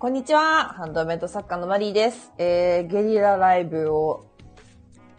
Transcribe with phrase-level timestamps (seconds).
[0.00, 0.64] こんにちは。
[0.64, 2.32] ハンドメイド作家のマリーです。
[2.38, 4.24] えー、ゲリラライブを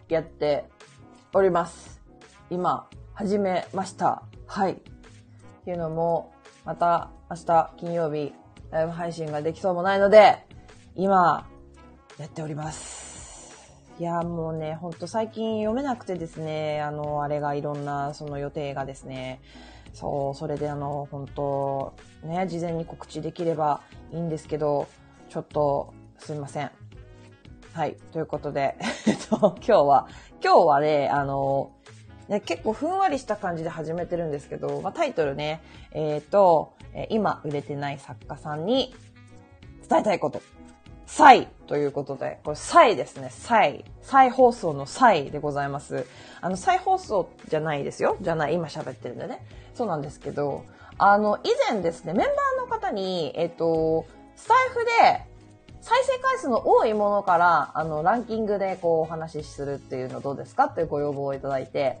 [0.08, 0.64] やって
[1.32, 2.00] おります。
[2.50, 4.24] 今、始めました。
[4.48, 4.72] はい。
[4.72, 4.76] っ
[5.64, 6.32] ていうのも、
[6.64, 8.32] また明日金曜日、
[8.72, 10.44] ライブ配信ができそうもないので、
[10.96, 11.48] 今、
[12.18, 13.72] やっております。
[14.00, 19.42] いや、もうね、ほんと最近読めなくてですね、あの、あれがいろんな、その予定がですね、
[19.92, 24.88] そう、それであの、本当ね、事前に告知できればいいんですけど、
[25.28, 26.70] ちょっと、すいません。
[27.72, 27.96] はい。
[28.12, 30.08] ということで、 えっと、今日は、
[30.42, 31.72] 今日はね、あの、
[32.28, 35.60] ね、結構ふんわりした感じで始めてるんですけど、まあ、タイトルね、
[35.92, 36.74] えっ、と、
[37.08, 38.94] 今売れてない作家さんに
[39.88, 40.40] 伝えたいこと。
[41.06, 43.84] 再ということで、これ再ですね、再。
[44.00, 46.06] 再放送の再でございます。
[46.40, 48.16] あの、再放送じゃないですよ。
[48.20, 49.44] じゃない、今喋ってるんでね。
[49.74, 50.64] そうなんですけど、
[50.98, 55.24] あの、以前ですね、メンバーの方に、えっと、スタイフで、
[55.80, 60.66] 再生回数の多いものから、あの、ランキングでこうお話しするっていうのどうですか？
[60.66, 61.98] っていうご要望をいただいて、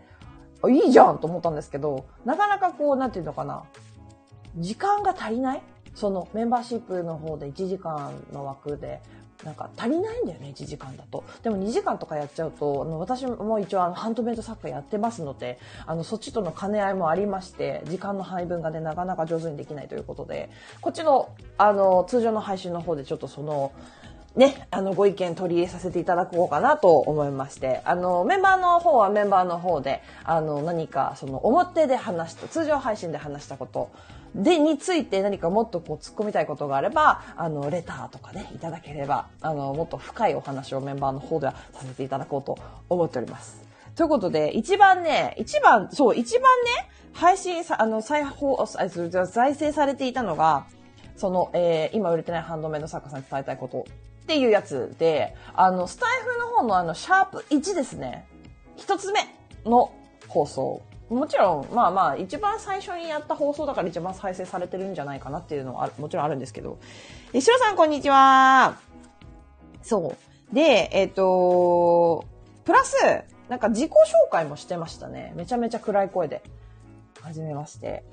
[0.62, 3.64] あいいじゃんと思ったんですけど、なかなかこう、なんていうのかな、
[4.58, 5.62] 時間が足りない？
[5.94, 9.00] そのメンバーシップの方で1時間の枠で、
[9.44, 11.24] なんか足りないんだよね、1時間だと。
[11.42, 23.72] でも2時間とかやっちゃうと、あの私も一応あのハンドメイド作家やってますので、あのそっちとの兼ね合いもありまして、時間の配分がね、なかなか上手にできないということで、こっちのあの通常の配信の方でちょっとその、
[24.36, 33.90] ね、あの、ご意見取り入れさせていただこうかなと思いまして、あの、メンバーの方はメンバーの方で、あの、何か、その、表で話した、通常配信で話したこと、
[34.34, 43.62] で、について何かもっとこう突っ込みたいことがあれば、あの、レターとかね、いただければ、あの、もっと深いお話をメンバーの方ではさせていただこうと思っております。
[43.94, 50.64] ということで、一番ね、一番、そう、一番ね、配信さ、あの、再放、あそう再生されていたのが、
[51.16, 53.84] その、えー今売れてないハンドメイド作家さんに伝えたいこと
[54.22, 58.26] っていうやつで、あの、スタイフの方のあの、シャープ1ですね。
[58.76, 59.20] 一つ目
[59.66, 59.92] の
[60.28, 60.82] 放送。
[61.12, 66.78] もちろん、まあまあ、一番最初にやった放送だから一番再生されてるんじゃないかなっていうのはもちろんあるんですけど。
[67.32, 68.76] え、しろさん、こんにちは。
[69.82, 70.16] そ
[70.50, 70.54] う。
[70.54, 72.24] で、えっ、と、
[72.64, 72.96] プラス、
[73.48, 75.32] なんか自己紹介もしてましたね。
[75.36, 76.42] めちゃめちゃ暗い声で。
[77.20, 78.04] はじめまして。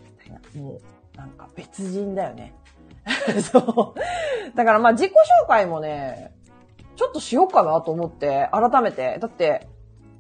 [0.56, 0.80] も
[1.16, 2.54] う、なんか別人だよね。
[3.52, 4.56] そう。
[4.56, 5.12] だからまあ自己
[5.44, 6.34] 紹介もね、
[6.96, 9.18] ちょっとしようかなと思って、改めて。
[9.20, 9.68] だって、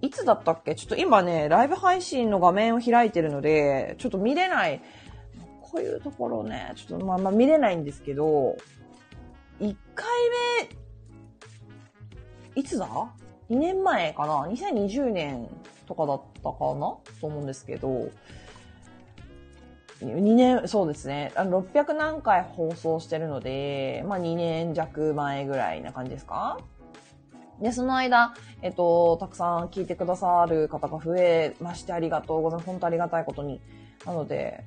[0.01, 0.75] いつだったっけ？
[0.75, 4.81] ちょっと今ね、ライブ配信の画面を開いてるので、ちょっと見れない。
[5.61, 8.57] こういうところね、ちょっとまあまあ見れないんですけど、
[9.59, 10.07] 1回
[12.55, 12.87] 目、いつだ
[13.49, 15.47] ?2 年前かな ?2020 年
[15.85, 16.53] とかだったかな？
[16.59, 18.09] と思うんですけど、
[20.01, 21.33] 2年、そうですね。
[21.35, 26.57] あの、600何回放送してるので、まあ2年弱前ぐらいな感じですか？
[27.61, 32.67] で、その間、えっと、たくさん聞いてくださる方が増えましてありがとうございます。
[32.67, 33.59] 本当ありがたいことに。
[34.05, 34.63] なので、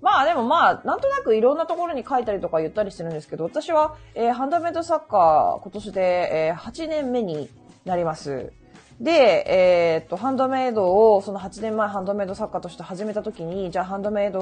[0.00, 6.00] まあでもまあ、なんとなくいろんなところに書いたりとか言ったりしてるんですけど、私は、えーハンドメイドサッカー、今年で、
[6.48, 7.48] えー8年目に
[7.84, 8.52] なります。
[9.00, 14.40] で、えーっと、ハンドメイドを、その8年前ハンドメイド作家として始めた時に、じゃあハンドメイド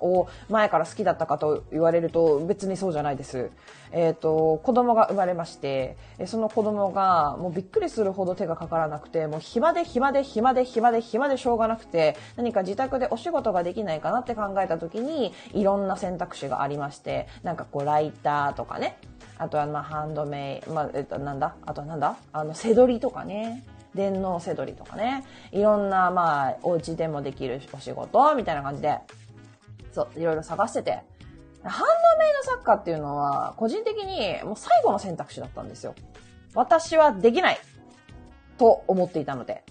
[0.00, 3.50] を前から好きだったかと言われると、別にそうじゃないです。
[3.92, 18.96] えーっと、子供が生まれまして、その子供がもうびっくりするほど手がかからなくて、もう暇で暇で暇で暇で暇でしょうがなくて、何か自宅でお仕事ができないかなって考えた時に、いろんな選択肢がありまして、なんかこう、ライターとかね、
[19.36, 21.54] あとはまあハンドメイ、まあ、えっと、なんだ？
[21.66, 22.16] あとはなんだ？
[22.32, 23.62] あの、せどりとかね。
[23.94, 25.24] 電脳せどりとかね。
[25.52, 28.98] いろんな、まあ、お家でもできるお仕事みたいな感じで、
[29.92, 31.02] そう、いろいろ探してて。
[31.62, 35.94] ハンドメイド作家っていうのは、個人的にもう最後の選択肢だったんですよ。
[36.54, 37.58] 私はできない
[38.58, 39.64] と思っていたので。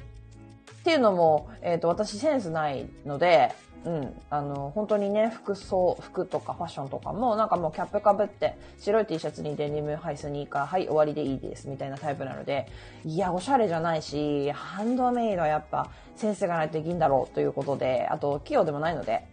[0.81, 3.53] っていうのも、えっ、と、私センスないので、
[3.85, 12.67] うん、あの、本当にね、服装、服とかファッションとかも、なんかもうキャップかぶって、白い T シャツにデニム、ハイ、スニーカー、はい、終わりでいいです、みたいなタイプなので、
[13.05, 19.25] いや、おしゃれじゃないし、ハンドメイドはやっぱセンスがないといけんだろうということで、あと、器用でもないので、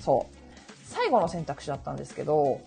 [0.00, 0.36] そう。
[0.84, 2.60] 最後の選択肢だったんですけど、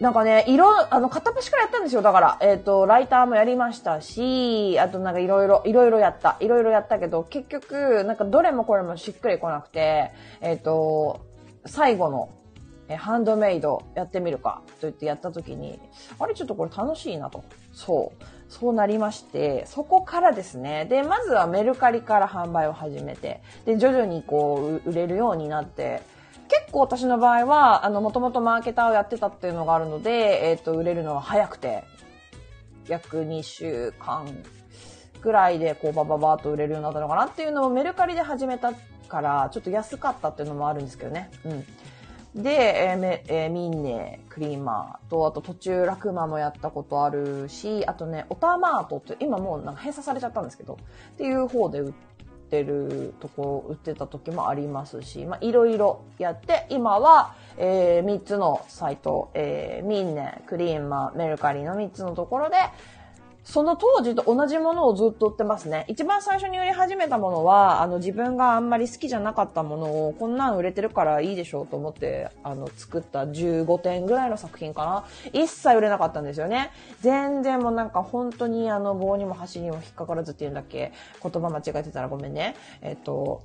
[0.00, 2.02] なんかね、色、あの、片っ端からやったんですよ。
[2.02, 6.36] だから、えっ、と、ライターもやりましたし、あとなんかいろいろ、いろいろやった。
[6.38, 11.20] いろいろやったけど、結局、なんかどれもこれもしっくりこなくて、えっ、と、
[11.66, 12.30] 最後の、
[12.88, 15.80] えハンドメイドやってみるかと言ってやった時に、
[16.18, 17.44] あれちょっとこれ楽しいなと。
[17.72, 18.24] そう。
[18.48, 20.86] そうなりまして、そこからですね。
[20.86, 26.02] で、まずはメルカリから販売を始めて、で、徐々にこ、う売れるようになって、
[26.48, 31.84] 結構私の場合は、あの、もともとマーケターをやってたっていうのがあるので、えっ、と、売れるのは早くて、
[32.88, 34.26] 約2週間
[35.20, 38.72] ぐらいで、こう、バババーっと売れるようになったのかなっていうのをメルカリで始めた
[39.08, 41.30] から、ちょっと安かったっていうのもあるんですけどね。
[41.44, 42.42] うん。
[42.42, 42.50] で、
[42.90, 50.78] えーえーミンネ、クリーマーと、あと途中ラクマもやったことあるし、あとね、オタマートって、今もうなんか閉鎖されちゃったんですけど、
[51.14, 51.92] っていう方で売っ
[52.48, 62.56] てるとこ、売ってた時もありますし、まあ、いろいろやって、今は、えー、3つのサイト、えー、ミンネ、クリーマ、メルカリの3つのところで、
[63.50, 65.86] その当時と同じものをずっと売ってますね。
[65.88, 75.04] 一番最初に売り始めたものは、あの自分があんまり好きじゃなかったものを、こんなん売れてるからいいでしょうと思って、あの作った15点ぐらいの作品かな。
[75.32, 76.70] 一切売れなかったんですよね。
[77.00, 80.92] 全然もうなんか本当にあの棒にも端にも引っかからずっていうんだっけ？
[81.22, 82.54] 言葉間違えてたらごめんね。
[82.82, 83.40] えっと、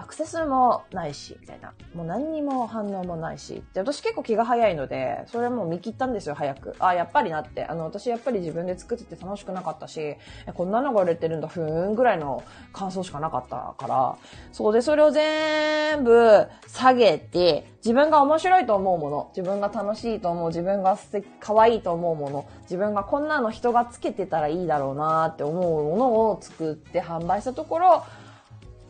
[0.00, 1.74] アクセスもないし、みたいな。
[1.94, 3.62] もう何にも反応もないし。
[3.74, 6.74] で、私結構気が早いので、それも見切ったんですよ、早く。
[6.78, 7.66] あ、やっぱりなって。
[7.66, 10.16] あの、私やっぱり自分で作ってて楽しくなかったし、
[10.54, 12.42] こんなのが売れてるんだ、ふーんぐらいの
[12.72, 14.16] 感想しかなかったから。
[14.52, 20.98] そうで、それを全部下げて、自分が面白いと思うもの、自分が楽しいと思う、自分が、
[21.40, 28.02] 可愛いと思うもの、自分がこんなの人がつけてたらいいだろうなって思うものを作って販売したところ、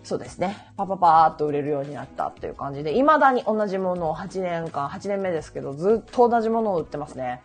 [0.02, 0.56] そうですね。
[0.76, 7.42] パパパーっと売れるようになったっていう感じで、未だに同じものを8年間、8年目ですけど、ずっと同じものを売ってますね。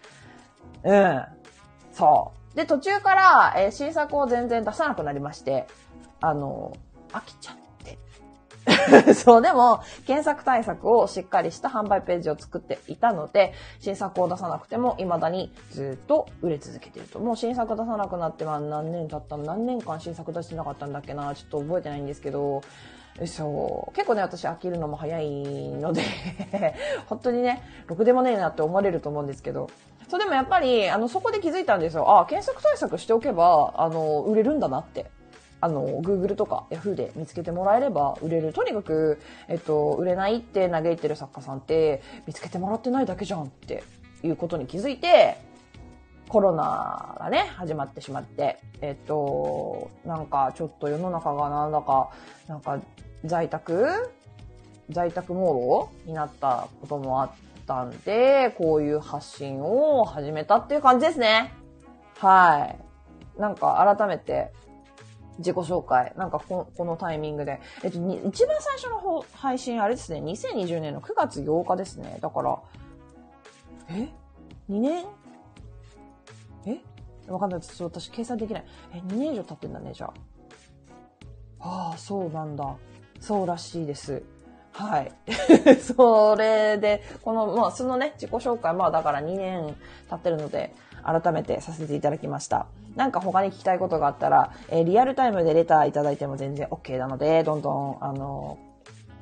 [0.83, 1.25] うん。
[1.91, 2.55] そう。
[2.55, 5.67] で、途中から、えー新作を全然出さなくなりまして、
[6.21, 6.77] あの、
[7.11, 7.64] 飽きちゃった。
[9.13, 17.19] そう、でも、検索対策をしっかりした販売ページを作っていたので、新作を出さなくても未だにずっと売れ続けていると。
[17.19, 19.43] もう新作出さなくなっては何年経ったの？
[19.43, 21.33] 何年間新作出してなかったんだっけな？
[21.35, 22.61] ちょっと覚えてないんですけど、
[23.25, 23.95] そう。
[23.95, 26.01] 結構ね、私飽きるのも早いので、
[27.07, 29.69] 本当にね、ろくでもねえなって思われると思うんですけど、
[30.09, 32.19] そうでもやっぱり、あの、そこで気づいたんですよ。
[32.19, 35.09] あ、検索対策しておけば、あの、売れるんだなって。
[35.65, 38.53] あの、Google とか Yahoo で見つけてもらえれば売れる。
[38.53, 43.83] とにかく、えっと、売れないって嘆いてる作家さんって、見つけてもらってないだけじゃんって
[44.21, 45.37] いうことに気づいて、
[46.29, 52.11] コロナがね、始まってしまって、えっと、なんかちょっと世の中がなんだか、
[52.47, 52.79] なんか
[53.25, 54.11] 在宅
[54.91, 57.31] 在宅モードになったこともあっ
[57.65, 61.53] たんで、こういう発信を始めたっていう感じですね。
[62.19, 62.75] は
[63.37, 63.39] い。
[63.41, 64.51] なんか改めて
[65.37, 66.13] 自己紹介。
[66.17, 67.59] なんかここのタイミングで。
[67.83, 70.19] えっと、一番最初の配信、あれですね。
[70.21, 72.17] 2020年の9月8日ですね。
[72.21, 72.59] だから、
[73.89, 74.09] え
[74.69, 75.05] ?2 年？
[76.65, 76.79] え？
[77.27, 77.61] わかんない。
[77.61, 78.65] ちょ私計算できない。
[78.93, 80.13] え、2年以上経ってんだね、じゃあ。
[81.59, 82.75] ああ、そうなんだ。
[83.19, 84.23] そうらしいです。
[84.71, 85.11] はい。
[85.81, 89.75] それで、この、まあ、そのね、自己紹介、まあ、だから2年
[90.09, 90.75] 経ってるので、
[91.05, 92.67] 改めてさせていただきました。
[92.95, 98.57] なんか他に聞きたいことがあったら、えーリアルタイムでレターいただいても全然 OK なので、どんどん、あの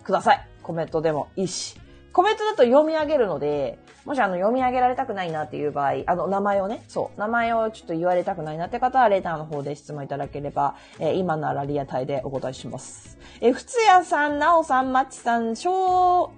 [0.03, 0.47] ください。
[0.61, 1.79] コメントでもいいし。
[2.13, 13.17] コメントだと読み上げるので、もしあの読み上げられたくないなっていう場合、あの名前をね、そう、名前をちょっと言われたくないなって方は、レターの方で質問いただければ、えー今ならリアタイでお答えします。
[13.41, 16.31] えー、ふつやさん、なおさん、まちさん、しょ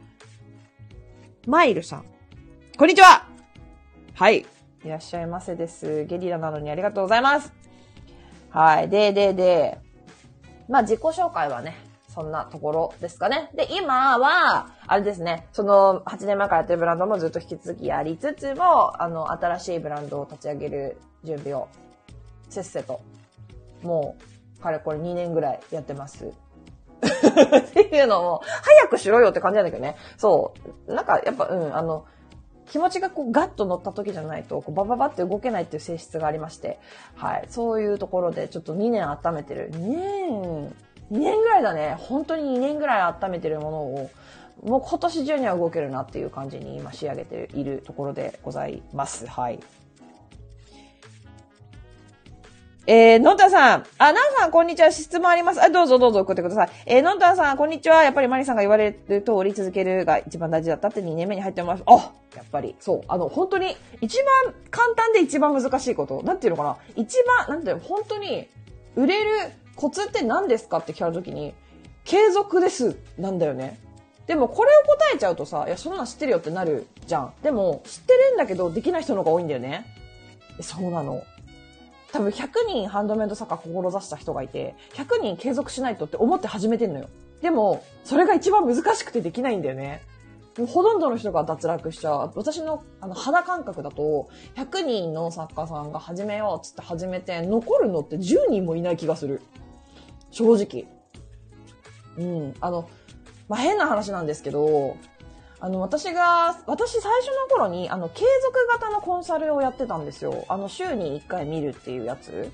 [1.46, 2.06] う、マイルさん。
[2.78, 3.28] こんにちは
[4.14, 4.46] はい。
[4.86, 6.06] いらっしゃいませです。
[6.06, 7.52] ゲリラなのにありがとうございます。
[8.52, 8.90] はい。
[8.90, 9.80] で、で、で、
[10.70, 11.76] まあ自己紹介はね、
[12.08, 13.50] そんなところですかね。
[13.56, 21.68] で、今は、あれですね、その8年前からやってるブランドもずっと引き続きやりつつも、あの、新しいブランドを立ち上げる準備を、
[22.50, 23.02] せっせと、
[23.82, 24.16] も
[24.60, 26.26] う、かれこれ2年ぐらいやってます。
[26.30, 26.32] っ
[27.74, 29.96] ていうのも、早くしろよって感じなんだけどね。
[30.16, 30.54] そ
[30.86, 30.94] う。
[30.94, 32.06] なんか、やっぱ、うん、あの、
[32.70, 36.80] 気持ちがこうガッと乗った時じゃないと、こうバババって動けないっていう性質がありまして、
[37.16, 37.46] はい。
[37.50, 39.72] そういうところでちょっと2年温めてる。
[39.72, 40.74] 2年、
[41.12, 41.96] 2年ぐらいだね。
[42.00, 44.10] 本当に2年ぐらい温めてるものを、
[44.64, 49.28] もう今年中には動けるなっていう感じに今仕上げているところでございます。
[49.28, 49.60] はい。
[52.88, 53.84] えー、のんたさん。
[53.98, 54.92] あ、なおさん、こんにちは。
[54.92, 55.62] 質問あります。
[55.62, 56.70] あ、どうぞどうぞ送ってください。
[56.86, 58.04] えー、のんたさん、こんにちは。
[58.04, 61.84] やっぱりマリさんが言われる通り続けるが一番大事だったって2年目に入ってます。
[61.88, 63.02] あやっぱり、そう。
[63.08, 66.22] あの、本当に、一番簡単で一番難しいこと。
[66.22, 66.78] なんていうのかな。
[66.96, 68.48] 一番、なんていうの、本当に、
[68.96, 69.32] 売れる
[69.76, 71.56] コツって何ですかって聞かれた時に、
[72.04, 72.98] 継続です。
[73.18, 73.80] なんだよね。
[74.28, 77.34] でも、これを答えちゃうとさ、いや、そんなの知ってるよってなるじゃん。
[77.42, 79.88] でも、知ってるんだけど、できない人の方が多いんだよね。
[80.62, 81.24] そうなの。
[82.16, 87.10] 多分100人ハンドメイド作家志した人がいて、100人継続しないとって思って始めてんのよ。
[87.42, 90.02] でも、それが一番難しくてできないんだよね。
[90.58, 92.32] もうほとんどの人が脱落しちゃう。
[92.36, 99.42] 私のあの肌感覚だと、100人の作家さんが始めようっつって始めて、残るのって10人もいない気がする。
[100.32, 100.86] 正直。
[102.18, 102.54] うん。
[102.62, 102.88] あの、
[103.50, 104.96] まあ、変な話なんですけど、
[105.66, 110.46] あの、私が、私最初の頃に、あの、継続型のコンサルをやってたんですよ。
[110.48, 112.52] あの、週に1回見るっていうやつ。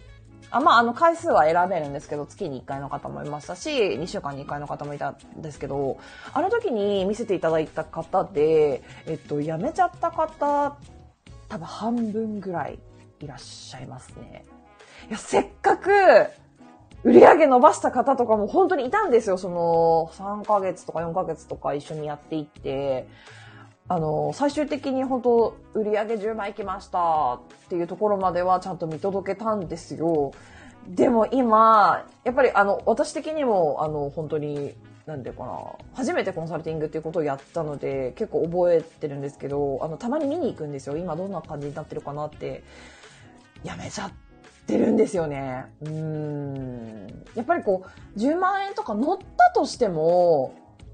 [0.50, 5.98] あまあ、あの、回数は選べるんですけど、月に1回の方もいましたし、2週間に1回の方もいたんですけど、
[6.32, 10.78] あの時に見せていただいた方で、えっと、辞めちゃった方、
[11.50, 12.80] 多分半分ぐらい
[13.20, 14.46] いらっしゃいますね。
[15.10, 15.90] いや、せっかく、
[17.04, 19.38] 売り上げ伸ばした方とかも本当にいたんですよ。
[19.38, 23.08] その、3ヶ月とか4ヶ月とか一緒にやっていって、
[23.88, 27.40] あの、最終的に本当、売り上げ10万いきましたっ
[27.70, 30.32] ていうところまではちゃんと見届けたんですよ。
[30.88, 34.76] でも今、やっぱりあの、私的にも、あの、本当に、
[35.08, 35.60] なんでかな、
[35.94, 40.98] 初めてコンサルティングっていうことをやったので、結構覚えてるんですけど、あの、たまに見に行くんですよ。
[40.98, 42.64] 今どんな感じになってるかなって。
[43.64, 44.12] やめちゃっ
[44.66, 45.66] てるんですよね。
[45.82, 47.08] うん。
[47.36, 50.54] やっぱりこう、10万円とか乗ったとしても、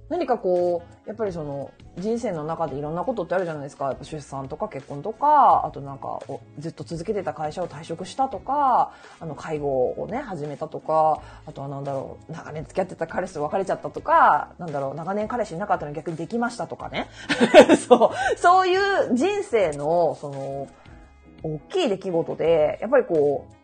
[0.10, 3.86] 何かこう、やっぱりその、人生の中でいろんなことってあるじゃないですか。
[3.86, 6.20] やっぱ出産とか結婚とか、あとなんか
[6.60, 17.10] ずっと続けてた会社を退職したとか、あの介護をね、始めたとか、あとはなんだろう、長年付き合ってた彼氏と別れちゃったとか、なんだろう、長年彼氏いなかったのに逆にできましたとかね。
[17.88, 20.68] そう、そういう人生の、その、
[21.42, 23.57] 大きい出来事で、やっぱりこう、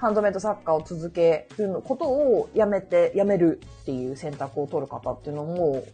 [0.00, 5.84] ハンドメイド作家を続けることをやめて、やめるっていう選択を取る方っていうのも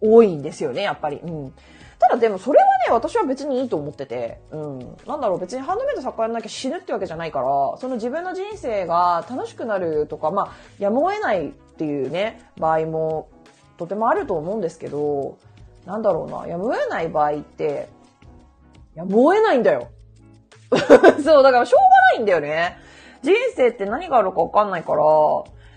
[0.00, 1.18] 多いんですよね、やっぱり。
[1.18, 1.52] うん。
[1.98, 4.78] ただでもそれはね、私は別にいいと思ってて、うん。
[5.06, 13.28] なんだろう、別にハンドメイド作家やんなきゃ死ぬってわけじゃないから、その自分の人生が楽しくなるとか、まあ、やむを得ないっていうね、場合も
[13.76, 15.36] とてもあると思うんですけど、
[15.84, 17.90] なんだろうな、やむを得ない場合って、
[18.94, 19.88] やむを得ないんだよ。
[21.22, 22.88] そう、だからしょうがないんだよね。
[23.22, 25.02] 人生って何があるかわかんないから、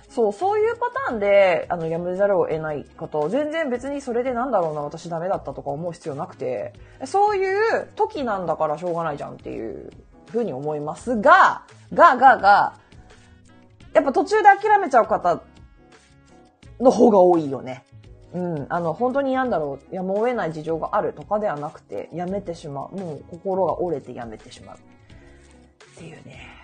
[0.09, 6.73] そう、そういうパターンで、あの、やめざるを得ない方、全然別にそれでなんだろうな、私ダメだったとか思う必要なくて、
[7.05, 9.89] そういう時なんだからしょうがないじゃんっていう
[10.29, 12.75] ふうに思いますが、が、が、が、
[13.93, 15.41] やっぱ途中で諦めちゃう方
[16.79, 17.83] の方が多いよね。
[18.33, 18.65] うん。
[18.69, 22.95] あの、本当になんだろう、やむを得ない事情があるとかではなくて、やめてしまう。
[22.95, 24.77] もう心が折れてやめてしまう。
[24.77, 24.79] っ
[25.97, 26.62] ていうね。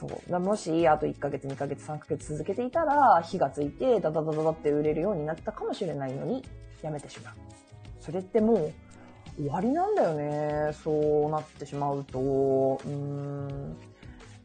[0.00, 0.40] そう。
[0.40, 6.42] もし、あと1ヶ月、2ヶ月、3ヶ月続けていたら、火がついて、ダダダダダって売れるようになったかもしれないのに、
[6.80, 7.34] やめてしまう。
[8.00, 8.72] それってもう、
[9.36, 10.72] 終わりなんだよね。
[10.72, 12.80] そうなってしまうと。
[12.84, 13.76] うん。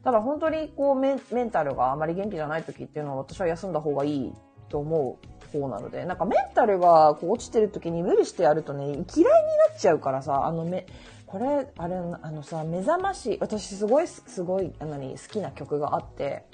[0.04, 4.32] ただ本当にこうメメンタルがあまり元気じゃない時っていうのは私は休んだ方がいい
[4.68, 5.18] と思
[5.52, 9.26] う方なので、なんかメンタルがこう落ちてる時に無理してやるとね、嫌いにな
[9.74, 10.86] っちゃうからさ、あのめ、
[11.26, 16.44] これ、あれ、あのさ、目覚まし、私すごい、すごい、あのに好きな曲があって、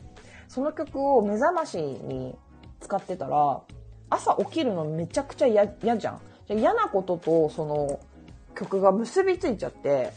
[0.48, 2.34] その曲を目覚ましに
[2.80, 3.60] 使ってたら、
[4.08, 6.20] 朝起きるのめちゃくちゃ嫌じゃん。
[6.48, 8.00] 嫌なこととその
[8.54, 10.12] 曲が結びついちゃって、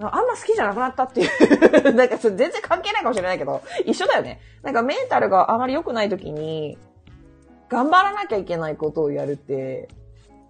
[0.00, 4.40] あんま好きじゃなくなったっていう なんかそれ全然関係ないかもしれないけど、一緒だよね。
[4.62, 6.78] なんかメンタルがあまり良くない時に、
[7.68, 9.88] 頑張らなきゃいけないことをやるって、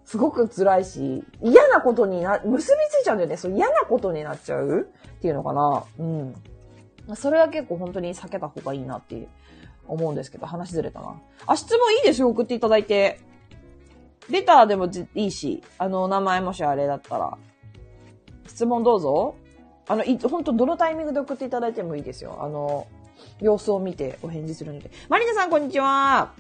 [0.09, 3.37] すごく辛いし、嫌なことにな、結びついちゃうんだよね。
[3.37, 4.89] そう嫌なことになっちゃう？
[5.17, 5.85] っていうのかな。
[5.99, 6.35] うん。
[7.15, 9.29] それは結構本当に避けた方がいいなって
[9.87, 11.21] 思うんですけど、話ずれたな。
[11.47, 13.21] あ、質問いいですよ、送っていただいて。
[14.31, 17.37] レターでもいいし、あの、名前もしあれだったら。
[18.47, 19.35] 質問どうぞ。
[19.89, 22.39] あの、い、本当どのタイミングで送っていただいてもいいですよ。
[22.41, 22.87] あの、
[23.41, 24.91] 様子を見てお返事するので。
[25.11, 26.33] マリナさん、こんにちは。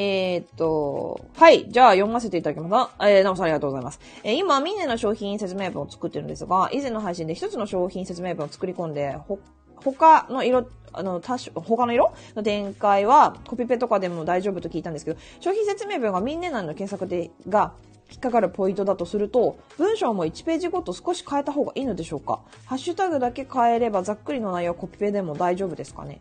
[0.00, 1.68] えー、っと、はい。
[1.68, 2.94] じゃあ読ませていただきます。
[3.00, 3.98] えー、なおさんありがとうございます。
[4.22, 9.40] えー、今、ミネの商品説明文を作ってるんですが、以前の配信で一つの商品説明文を作り込んで、ほ、
[9.74, 12.12] 他の色、あの、多種、他の色？
[12.36, 17.72] の展開はコピペとかでも大丈夫と聞いたんですけど、商品説明文がミンネ内の検索で、が、
[18.08, 22.38] 引っかかるポイントだとすると、文章も1ページごと少し変えた方がいいのでしょうか？
[22.66, 26.20] ハッシュタグだけ変えればざっくりの内容コピペでも大丈夫ですかね？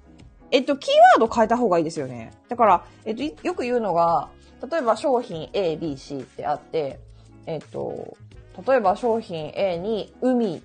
[0.52, 2.32] えっと、キーワード変えた方がいいですよね。
[2.48, 4.30] だから、えっと、よく言うのが、
[4.72, 7.00] 例えば商品 A、B、C ってあって、
[7.46, 8.18] えっと、
[8.66, 10.62] 例えば商品 A に海っ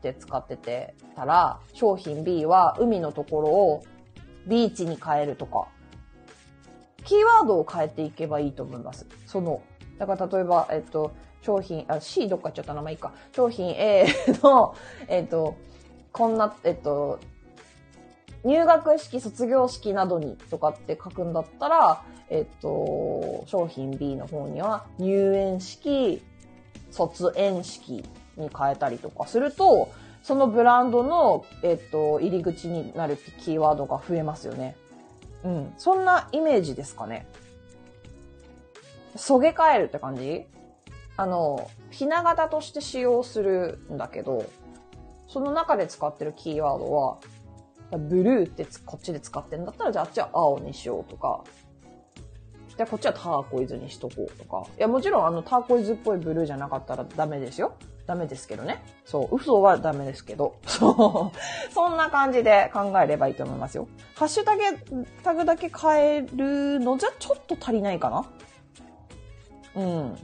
[0.00, 3.84] て使っててたら、商品 B は海のところを
[4.46, 5.66] ビーチに変えるとか、
[7.04, 9.06] キーワードを変えていけばいいと思います。
[9.26, 9.62] その、
[9.98, 13.12] だから例えば、えっと、商品、あ、C どっか行っちゃった名前いいか。
[13.34, 14.06] 商品 A
[14.42, 14.74] の、
[15.08, 15.56] えっと、
[16.12, 17.20] こんな、えっと、
[18.46, 26.22] 入学式、卒業式などにとかって書くんだったら、えっと、商品 B の方には入園式、
[26.90, 28.04] 卒園式
[28.36, 29.88] に変えたりとかすると、
[30.22, 34.76] そのブランドの、えっと、入り口になるキーワードが増えますよね。
[35.44, 35.74] うん。
[35.76, 37.26] そんなイメージですかね。
[39.14, 40.46] そげ替えるって感じ？
[41.16, 44.44] あの、ひな形として使用するんだけど、
[45.28, 47.18] その中で使ってるキーワードは、
[47.92, 51.44] ブルーってこっちで使ってんだったら、じゃああっちは青にしようとか、
[52.76, 54.66] じゃあこっちはターコイズにしとこうとか。
[54.76, 57.74] いや、もちろんあのターコイズっぽいブルーじゃなかったらダメですよ。
[58.06, 58.82] ダメですけどね。
[59.04, 60.56] そう、嘘はダメですけど。
[60.66, 61.72] そう。
[61.72, 63.88] そんな感じで考えればいいと思いますよ。
[64.14, 64.62] ハッシュタグ、
[65.22, 68.26] タグだけ変えるのじゃちょっと足りないかな
[69.74, 70.18] うん。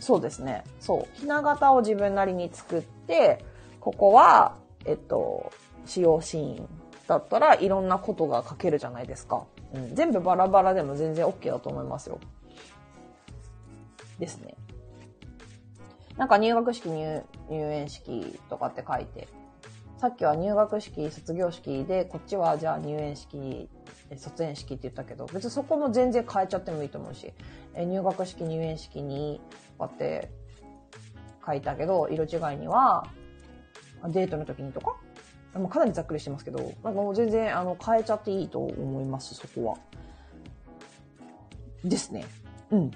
[0.00, 0.64] そうですね。
[0.80, 1.08] そう。
[1.14, 3.44] ひな形を自分なりに作って、
[3.78, 5.52] ここは、えっと、
[5.84, 6.68] 使用シーン
[7.08, 9.44] だったらいろんなことが書けるじゃないですか。
[9.74, 9.94] うん。
[9.94, 12.18] 全部バラバラでも全然 OK だと思いますよ。
[14.18, 14.54] ですね。
[16.16, 19.28] なんか入学式入、入園式とかって書いて、
[19.98, 23.68] さっきは入学式、卒業式で、こっちはじゃあ入園式、
[24.16, 27.32] 卒園式って言ったけど、別にそこも全然変えちゃってもいいと思うし、
[27.74, 29.40] え入学式、入園式に、
[29.78, 30.30] こうやって
[31.46, 33.06] 書いたけど、色違いには、
[34.08, 34.96] デートの時にとか、
[35.54, 39.76] まあ、かなりざっくりしてますけど、なんかもう全然あの変えちゃっていいと思います、そこは。
[41.84, 42.24] ですね。
[42.70, 42.90] うん。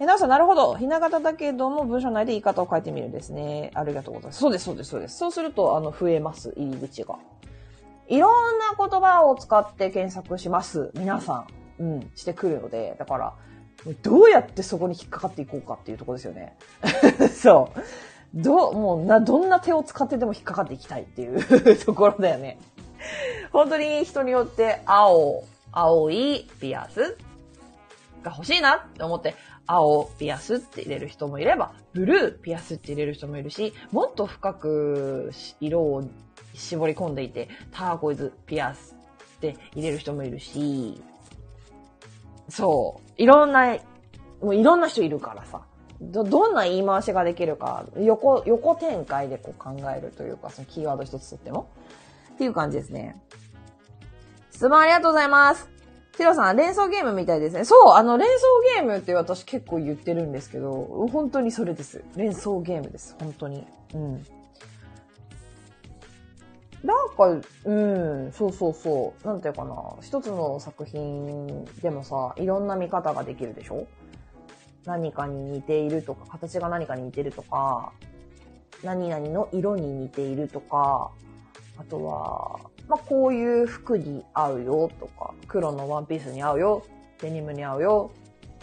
[0.00, 0.76] え、なおさん、なるほど。
[0.76, 3.70] ひな形だけども、文章内で言い方を変えてみるんですね。
[3.74, 4.40] ありがとうございます。
[4.40, 5.18] そうです、そうです、そうです。
[5.18, 7.16] そうすると、あの、増えます、入り口が。
[8.08, 10.90] いろんな言葉を使って検索します。
[10.94, 11.46] 皆さん。
[11.78, 12.96] うん、してくるので。
[12.98, 13.34] だから、
[14.02, 16.56] どうやってそこに引っかかっていこうかっていうとこですよね。
[17.32, 17.80] そう。
[18.34, 22.58] ど、もうな、どんな手を使ってでも引っかかっていきたいっていう ところだよね。
[23.52, 27.16] 本当に人によって青、青いピアス
[28.22, 29.36] が欲しいなって思って、
[29.66, 36.02] 青ピアスって入れる人もいれば、ブルーピアスって入れる人もいるし、もっと深く色を
[36.54, 38.96] 絞り込んでいて、ターコイズピアス
[39.36, 41.00] って入れる人もいるし、
[42.48, 43.22] そう。
[43.22, 43.76] いろんな、
[44.42, 45.62] もういろんな人いるからさ。
[46.10, 51.68] ど、どんな言い回しができるか、横、横展開でこう考えるというか、そのキーワード一つとっても。
[52.34, 53.20] っていう感じですね。
[54.50, 55.68] 質問ありがとうございます。
[56.16, 57.64] テロさん、連想ゲームみたいですね。
[57.64, 58.44] そう、あの、連想
[58.76, 62.04] ゲームって私結構言ってるんですけど、本当にそれです。
[62.16, 63.16] 連想ゲームです。
[63.18, 63.66] 本当に。
[63.94, 64.24] うん。
[66.84, 67.26] なんか、
[67.64, 69.26] うん、そうそうそう。
[69.26, 69.74] なんていうかな。
[70.02, 73.86] 一つの作品でもさ、いろんな見方ができるでしょ？
[74.84, 77.92] 何かに似ているとか、形が何かに似てるとか、
[78.82, 81.10] 何々の色に似ているとか、
[81.76, 86.86] あとは、まあ、こういう服に合うよとか、黒のワンピースに合うよ、
[87.20, 88.10] デニムに合うよ、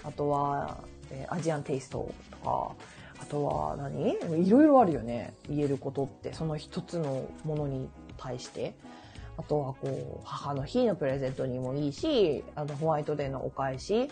[0.03, 0.77] あとは、
[1.09, 2.71] えー、アジアンテイストとか、
[3.19, 4.17] あとは何？
[4.43, 5.33] いろいろあるよね。
[5.47, 8.73] 言えることって、その一つのものに対して。
[9.37, 14.11] あとはこう、母の日のプレゼントにもいいし、あの、ホワイトデーのお返し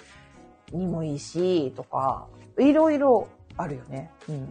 [0.72, 2.28] にもいいし、とか、
[2.58, 3.28] いろいろ
[3.58, 4.12] あるよね。
[4.28, 4.50] うん。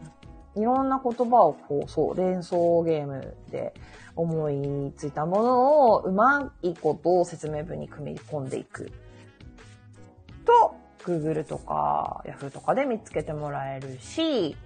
[0.56, 3.74] いろんな言葉をこう、そう、連想ゲームで
[4.16, 8.90] 思いついたものをうまいことを説明文に組み込んでいく。
[10.44, 14.56] と、Google とか Yahoo とかで見つけてもらえるし、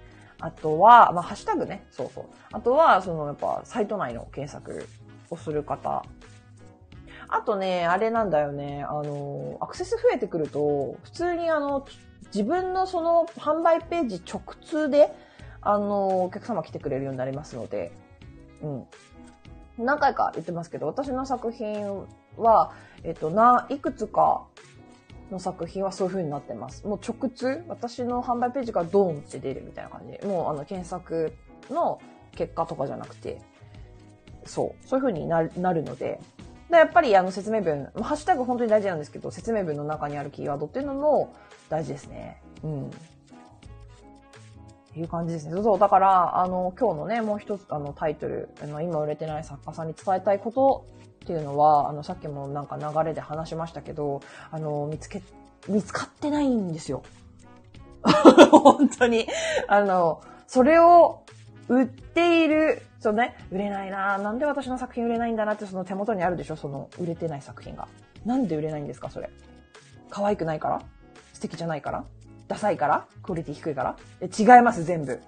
[0.41, 1.87] あとは、まあ、ハッシュタグね。
[1.91, 2.25] そうそう。
[2.51, 4.89] あとは、その、やっぱ、サイト内の検索
[5.31, 6.05] をする方。
[7.35, 8.85] あとね、あれなんだよね。
[8.87, 11.87] あの、アクセス増えてくると、普通にあの、
[12.27, 15.11] 自分のその販売ページ直通で、
[15.63, 17.91] あの、お客様来てくれるようになりますので、
[18.63, 18.87] うん。
[19.79, 24.45] 何回か言ってますけど、私の作品は、えっと、な、いくつか
[25.31, 26.87] の作品はそういう風になってます。
[26.87, 30.27] もう直通、私の販売ページからドーンって出るみたいな感じ。
[30.27, 31.33] もうあの、検索
[31.71, 31.99] の
[32.33, 33.41] 結果とかじゃなくて、
[34.45, 35.43] そう、そういう風にな
[35.73, 36.21] るので、
[36.77, 41.35] やっぱりあの説明文、ハッシュタグ本当に大事なんですけど、説明文の中にあるキーワードっていうのも
[41.69, 42.41] 大事ですね。
[42.63, 42.87] うん。
[42.87, 42.91] っ
[44.95, 45.53] ていう感じですね。
[45.55, 50.87] そうそう、だから、あの、今日のね、もう一つ、あの、タイトル、あの、今売れてない作家さんに伝えたいこと
[51.25, 55.23] っていうのは、あの、さっきもなんか流れで話しましたけど、あの、見つけ、
[55.67, 57.03] 見つかってないんですよ。
[58.51, 59.27] 本当に。
[59.67, 61.23] あの、それを
[61.69, 66.57] 売っている、そうね、売れないななんで私の作品売れないんだなってその手元にあるでしょ？
[66.57, 67.89] その売れてない作品が。
[68.25, 69.11] なんで売れないんですか？
[69.11, 69.29] それ。
[70.09, 70.83] 可愛くないから？
[71.33, 72.05] 素敵じゃないから？
[72.47, 73.07] ダサいから？
[73.25, 73.97] クオリティ低いから？
[74.21, 75.21] え違います、全部。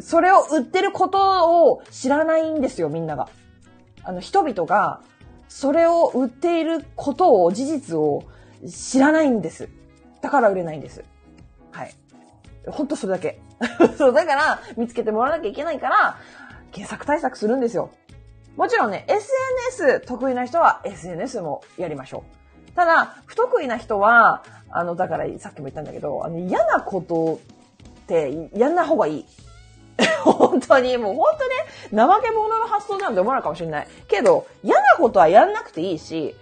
[0.00, 3.28] それを売ってることを知らないんですよ、みんなが。
[4.02, 5.00] あの、人々が、
[5.48, 8.24] それを売っていることを、事実を
[8.68, 9.68] 知らないんです。
[10.20, 11.04] だから売れないんです。
[11.70, 11.94] はい。
[12.66, 13.40] ほんとそれだけ。
[13.96, 16.16] そう、だから、見つけてもらわなきゃいけないから、
[16.76, 17.90] 検索対策するんですよ。
[18.54, 22.24] もちろんね、SNS 得意な人は SNS もやりましょ
[22.68, 22.72] う。
[22.72, 27.40] ただ、不得意な人は、あの、だからさっきも言ったんだけど、あの、嫌なこと
[28.02, 29.26] ってやんない方がいい。
[30.22, 31.24] 本当に、もう本
[31.90, 33.88] 当ね、怠け者の発想なんて思わないかもしれない。
[34.06, 36.36] けど、嫌なことはやんなくていいし、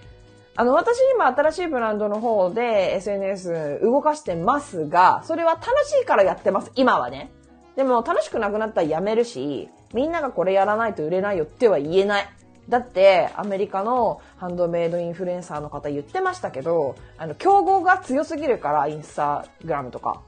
[0.57, 6.73] あの、私今新しいブランドの方で SNS 動かしてますが、それは楽しいからやってます。
[6.75, 7.31] 今はね。
[7.77, 12.29] でも楽しくなくなったらやめるし、みんながこれやらないと売れないよっては言えない。
[12.69, 20.23] だって、アメリカのハンドメイドインフルエンサーの方言ってましたけど、あの、競合が強すぎるから、インスタグラムとか。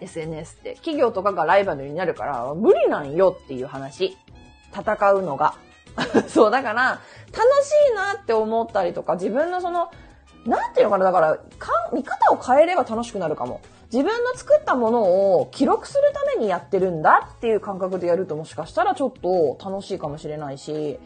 [0.00, 0.74] SNS って。
[0.76, 4.16] 企業とかがライバルになるから、無理なんよっていう話。
[4.72, 5.54] 戦うのが。
[6.28, 7.00] そう、だから、
[7.32, 9.90] 楽しいなって思ったりとか、自分のその、
[10.44, 13.60] なんていうのかな、だから、か見方を変えれば楽しくなるかも。
[13.92, 15.02] 自分の作ったもの
[15.38, 20.98] を記録するためにやってるんだっていう感覚でやるともしかしたらちょっと楽しいかもしれないし、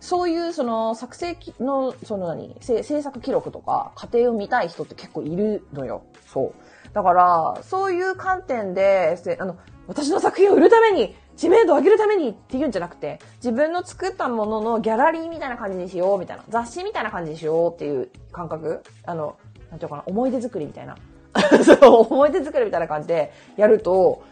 [0.00, 6.02] そういうその作成の、その何、制作記録とか過程を見たい人って結構いるのよ。
[6.26, 6.54] そう。
[6.94, 9.56] だから、そういう観点で、あの、
[9.86, 16.44] 私の作品を売るために、知名度を上げるためにっていうんじゃなくて、自分の作ったもののギャラリーみたいな感じにしよう、みたいな。
[16.48, 19.36] 雑誌みたいな感じにしようっていう感覚あの、
[19.70, 20.96] なんていうかな、思い出作りみたいな。
[21.64, 24.22] そう、思い出作りみたいな感じでやると、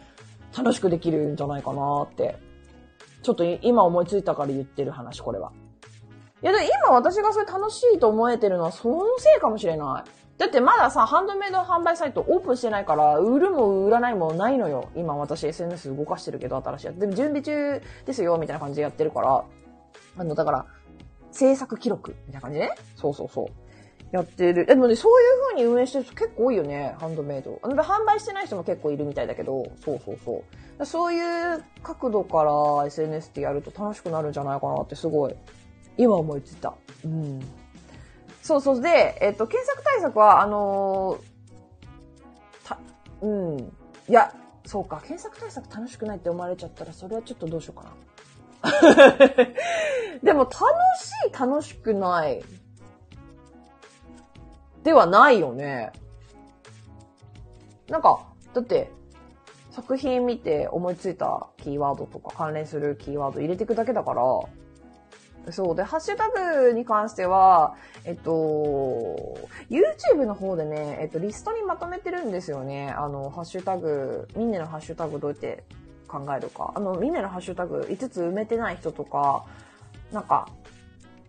[0.56, 2.36] 楽しくできるんじゃないかなって。
[3.22, 5.52] ちょっと今思いついたから言ってる話、これは。
[6.42, 10.10] いや、で今私がそれ楽しいと思えてるのはそのせいかもしれない。
[10.38, 14.88] だってまださ、ハンドメイド販売サイトオープンしてないから、売るも売らないもないのよ。
[14.94, 17.00] 今私 SNS 動かしてるけど、新しいやつ。
[17.00, 19.44] でも準備中ですよ、みたいな感じでやってるから。
[20.16, 20.66] あの、だから、
[21.32, 22.70] 制作記録、みたいな感じね。
[22.94, 23.46] そうそうそう。
[24.10, 24.66] やってる。
[24.66, 27.60] でもね、そういう風に運営してる人結構多いよね、ハンドメイド。
[27.62, 30.44] 販売してない人も結構いるみたいだけど、そうそうそ
[30.78, 30.86] う。
[30.86, 35.34] そういう角度から SNS ってやると楽しくなるんじゃないかなってすごい、
[35.96, 36.74] 今思いついた。
[37.04, 37.40] うん。
[38.42, 38.80] そうそう。
[38.80, 42.78] で、えっと、検索対策は、あのー、た、
[43.20, 43.58] うん。
[44.08, 44.32] いや、
[44.64, 44.98] そうか。
[44.98, 49.48] 検索対策楽しくないって思われちゃったら、それはちょっとどうしようかな。
[50.22, 52.42] でも、楽しい、楽しくない。
[54.88, 55.92] ではないよね。
[57.90, 58.24] なんか、
[58.54, 58.90] だって、
[59.70, 65.76] 作品見て思いついたキーワードとか関連するキーワード入れていくだけだから、そう。
[65.76, 67.74] で、ハッシュタグに関しては、
[68.06, 68.30] えっと、
[69.68, 72.90] YouTube の方でね、えっと、リストにまとめてるんですよね。
[72.90, 75.64] あの、ハッシュタグ、ミンネのハッシュタグどうやって
[76.06, 76.72] 考えるか。
[76.74, 79.44] あの、ミンネのハッシュタグ5つ埋めてない人とか、
[80.12, 80.48] なんか、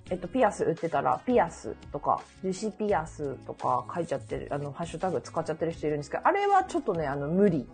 [0.10, 7.68] えっと、ピアス売ってたら、ピアスとか、樹脂ピアスとか書いちゃってる、あの、ハッシュタグ使っちゃってる人いるんですけど、あれはちょっとね、あの、無理。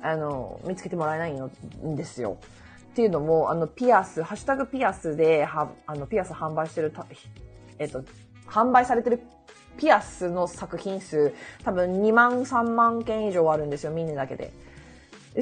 [0.00, 2.38] あの、見つけてもらえないんですよ。
[2.90, 6.92] っていうのも、あの、ピアス、ハッシュタグピアスで、は、あの、ピアス販売してる、
[7.78, 8.02] えっと、
[8.46, 9.20] 販売されてる
[9.76, 14.52] ピアスの作品数、多分2万、3万件以上あるんですよ、ミネだけで。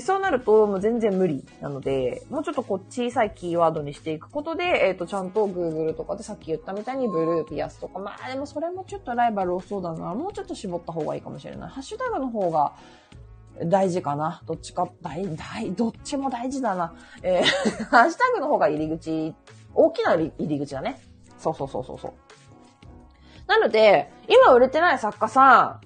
[0.01, 10.15] そうなると、もう全然無理なので、もうちょっとこう小さいキーワードにしていくことで、えっ、ー、と、ちゃんと Google とかでさっき言ったみたいにブルーピアスとか、まあでもそれもちょっとライバル多そうだな。
[10.15, 11.71] もうちょっと絞った方がいいかもしれない。
[11.71, 12.73] ハッシュタグの方が、
[13.67, 14.43] 大事かな。
[14.47, 16.93] どっちか、大、大、どっちも大事だな。
[17.23, 17.45] えー、
[17.87, 19.33] ハッシュタグの方が入り口、
[19.75, 21.01] 大きな入り口だね。
[21.39, 22.13] そうそうそうそうそう。
[23.47, 25.81] なので、今売れてない作家さ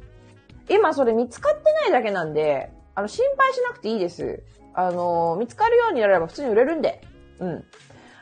[0.68, 4.42] ん、今それ見つかってないだけなんで、あの、心配しなくていいです。
[4.74, 7.00] あの、見つかるようになれば普通に売れるんで。
[7.38, 7.64] うん。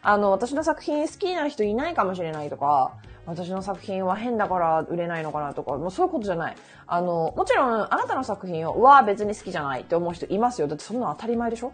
[0.02, 2.92] あの、私の作品好きな人いないかもしれないとか、
[3.24, 6.56] 私の作品は変だから売れないのかなとか、もうそういうことじゃない。
[6.86, 10.68] あの、もちろん、あなたの作品を、うわ別に好きじゃないって思う人いますよ。
[10.68, 11.72] だってそんな当たり前でしょ？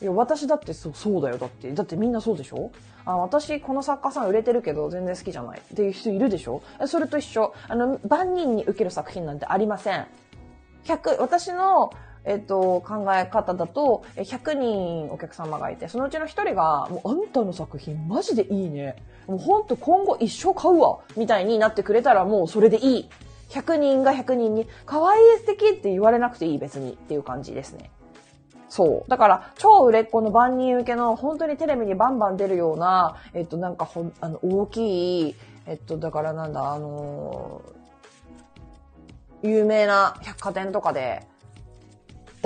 [0.00, 1.38] いや、私だってそう、そうだよ。
[1.38, 2.70] だって、だってみんなそうでしょ？
[3.06, 6.62] あ、私、この作家さん売れてるけど、全然好きじゃないっていう人いるでしょ？
[6.86, 7.52] それと一緒。
[7.66, 10.06] あの、万人に受ける作品なんてありません。
[10.84, 11.90] 100、私の、
[12.26, 18.96] えっと、考え方だと、100人お客様がいて、そのうちの1人が、もうあんたの作品マジでいいね。
[19.28, 20.98] もうほんと今後一生買うわ。
[21.16, 23.08] みたいになってくれたらもうそれでいい。
[23.50, 27.92] 100人が100人に、可愛い素敵って言われなくていい別にっていう感じですね。
[28.68, 29.08] そう。
[29.08, 35.36] だから、超売れっ子の万人受けの、本当にテレビにバンバン出るような、えっと、なんかほん、あの、大きい、
[35.66, 41.24] えっと、だからなんだ、あのー、有名な百貨店とかで、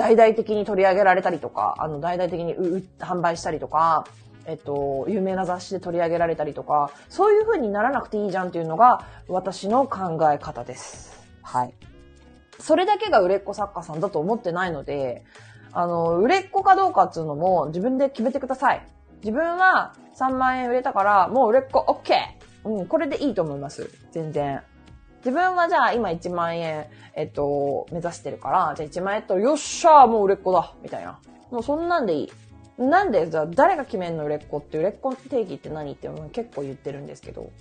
[0.01, 2.55] 大々的に取り上げられたりとか、あの、大々的に
[2.97, 4.07] 販売したりとか、
[4.47, 11.23] えっと、有名な雑誌で取り上げられたりとか、そういう風にならなくていいじゃんっていうのが私の考え方です。
[11.43, 11.73] はい。
[12.59, 15.23] それだけが売れっ子作家さんだと思ってないので、
[15.71, 18.87] あの、売れっ子かどうかっていうのも自分で決めてください。
[19.19, 22.13] 自分は3万円売れたから、もう売れっ子 OK!
[22.63, 23.87] うん、これでいいと思います。
[24.11, 24.63] 全然。
[25.21, 31.19] 自分はじゃあ今1万円、えっと、目指してるから、じゃあ1万円とよっしゃーもう売れっ子だみたいな。
[31.51, 32.31] もうそんなんでいい。
[32.81, 37.51] なんで、じゃあ誰が決めんの売れっ子って、売れっ子定義って何って結構言ってるんですけど、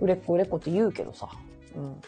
[0.00, 1.28] 売れっ子売れっ子って言うけどさ。
[1.76, 2.00] うん。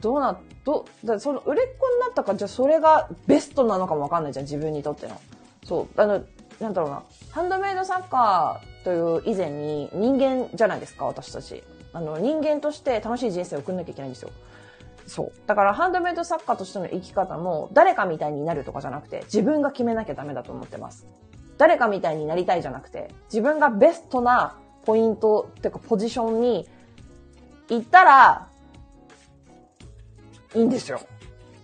[0.00, 5.20] どうな、ど、だその売れっ子になったか、じゃあそれがベストなのかもわかんないじゃん、自分にとっての。
[5.64, 6.00] そう。
[6.00, 6.22] あの、
[6.60, 7.02] なんだろうな。
[7.30, 11.64] ハンドメイドサッカーという以前に人間じゃないですか、私たち。
[11.92, 14.30] あの、人間として楽しい人生を送んなきゃいけないんですよ。
[15.06, 15.32] そう。
[15.46, 21.06] だからハンドメイド作家としての生き方も誰かみたいになるとかじゃなくて自分が決めなきゃダメだと思ってます。
[21.58, 26.68] 誰かみたいになりたいじゃなくて自分がベストなポイントっていうかポジションに
[27.68, 28.46] 行ったら
[30.54, 31.00] いいんですよ。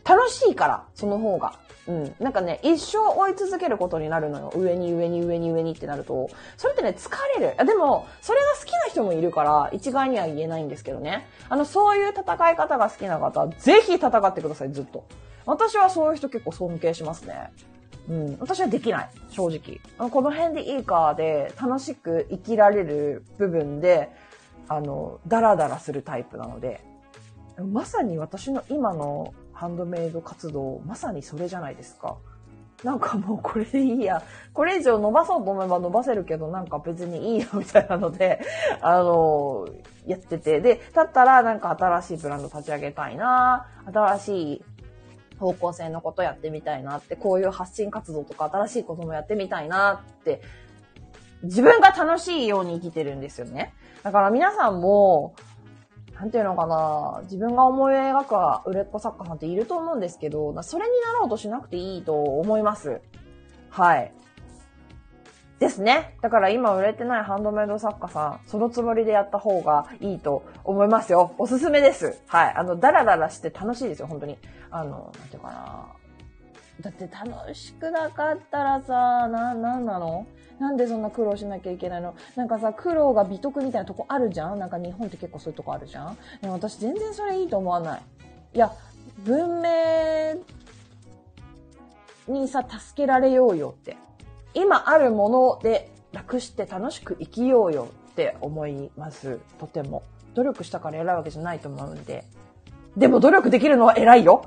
[0.04, 1.54] 楽しいから、その方が。
[1.88, 2.14] うん。
[2.18, 4.52] なんかね、一生追い続けることになるのよ。
[4.54, 6.28] 上に上に上に上にってなると。
[6.56, 7.54] それってね、疲れる。
[7.58, 11.26] あでも、それが好きな人もいるから、一概には言えないんですけどね。
[11.48, 15.04] あの、そういう戦い方が好きな方、ぜひ戦ってください、ずっと。
[15.44, 17.52] 私はそういう人結構尊敬しますね。
[18.08, 18.36] うん。
[18.40, 19.10] 私はできない。
[19.30, 20.10] 正直。
[20.10, 24.10] この辺でいいかで、楽しく生きられる部分で、
[24.68, 26.80] あの、ダラダラするタイプなので、
[27.58, 32.18] まさに私の今のハンドメイド活動、まさにそれじゃないですか。
[32.84, 34.22] なんかもうこれでいいや。
[34.52, 38.40] これ以上伸ばそうと思えば伸ばせるけど、なんか別にいいや、みたいなので、
[38.82, 39.66] あの、
[40.06, 40.60] やってて。
[40.60, 44.64] で、だったらなんか新しいブランド立ち上げたいな新しい
[45.38, 50.42] 方向性のことやってみたいなって、こういう発信活動とか新しいこともやってみたいなって、
[51.44, 53.72] 自分が楽しいように生きてるんですよね。
[54.02, 55.34] だから皆さんも、
[56.18, 63.02] なんていうのかな、自分が思い描く売れっ子作家さんっていると思うんですけど、それになろうとしなくていいと思います。
[63.68, 64.12] はい。
[65.58, 66.16] ですね。
[66.22, 71.32] だから今売れてないハンドメイド作家さん、そのつもりでやった方がいいと思いますよ。
[71.36, 72.18] おすすめです。
[72.26, 72.54] はい。
[72.56, 74.38] あの、ダラダラして楽しいですよ、本当に。
[74.70, 75.86] あの、なんていうかな。
[76.80, 80.26] だって楽しくなかったらさ、な、なんなの？
[80.58, 82.14] なんでそんな苦労しなきゃいけないの？
[82.34, 84.58] なんかさ、苦労が美徳みたいなとこあるじゃん？
[84.58, 86.16] なんか日本って結構そういうとこあるじゃん？
[86.40, 88.02] でも私全然それいいと思わない。
[88.54, 88.72] いや、
[89.24, 90.34] 文明
[92.28, 93.96] にさ、助けられようよって。
[94.54, 99.38] 今あるもので楽して楽しく生きようよって思います。
[99.58, 100.02] とても。
[100.34, 102.24] 努力したから偉いわけじゃないと思うんで。
[102.96, 104.46] でも努力できるのは偉いよ。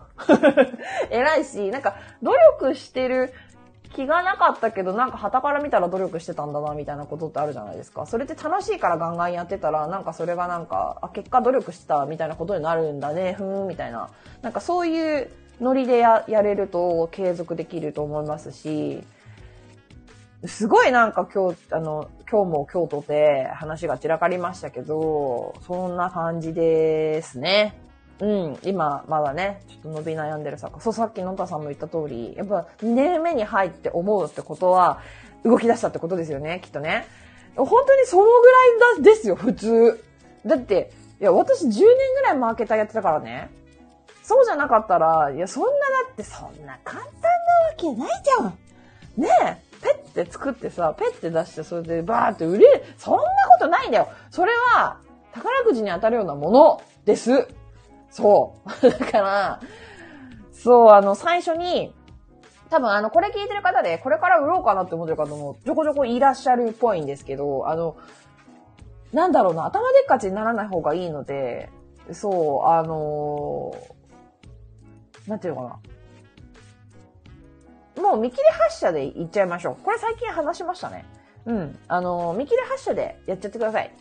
[1.12, 3.32] 偉いし、なんか努力してる
[3.96, 8.06] 気がなかったけど、なんか旗から見たら努力してたんだな、みたいなことってあるじゃないですか。
[8.06, 14.10] それって楽しいからガンガンやってたら、なんかそれがなんか、あ、結果努力してた、みたいなことになるんだね、ふーん、みたいな。
[14.42, 15.30] なんかそういう
[15.62, 19.04] ノリでや、やれると継続できると思いますし、
[20.46, 27.89] すごいなんか今日、あの、今日も京都で話が散らかりましたけど、そんな感じですね。
[28.20, 30.82] うん、今、まだね、ちょっと伸び悩んでる作家。
[30.82, 35.00] そう、さっき野田さんも言った通り、やっぱ2年目に入って思うってことは、
[35.46, 37.08] 動き出したってことですよね、きっとね。
[37.56, 40.04] 本当にそのぐらいだですよ、普通。
[40.46, 41.82] だって、いや、私10年
[42.16, 43.50] ぐらいマーケターやってたからね。
[44.24, 45.76] そうじゃなかったら、いや、そんなだ
[46.12, 47.30] ってそんな簡単なわ
[47.78, 48.58] けないじゃん。
[49.18, 52.84] ねえ、ペッて作ってさ、ペッて出して、それでバーって売れる。
[52.98, 53.28] そんなこ
[53.60, 54.10] とないんだよ。
[54.30, 54.98] それは、
[55.34, 57.48] 宝くじに当たるようなものです。
[58.10, 58.70] そう。
[58.90, 59.60] だから、
[60.52, 61.94] そう、あの、最初に、
[62.70, 67.96] 多分あの、これ聞いてる方で、これから売ろうかなって思ってる方も、ちょこちょこいらっしゃるっぽいんですけど、あの、
[69.14, 71.70] なんだろうな、頭でっかちにならない方がいいので、
[72.12, 75.80] そう、あのー、なんていうのか
[77.96, 78.04] な。
[78.04, 79.84] もう見切り発車でいっちゃいましょう。
[79.84, 81.06] これ最近話しましたね。
[81.46, 81.80] うん。
[81.88, 83.92] あのー、見切り発車でやっちゃってください。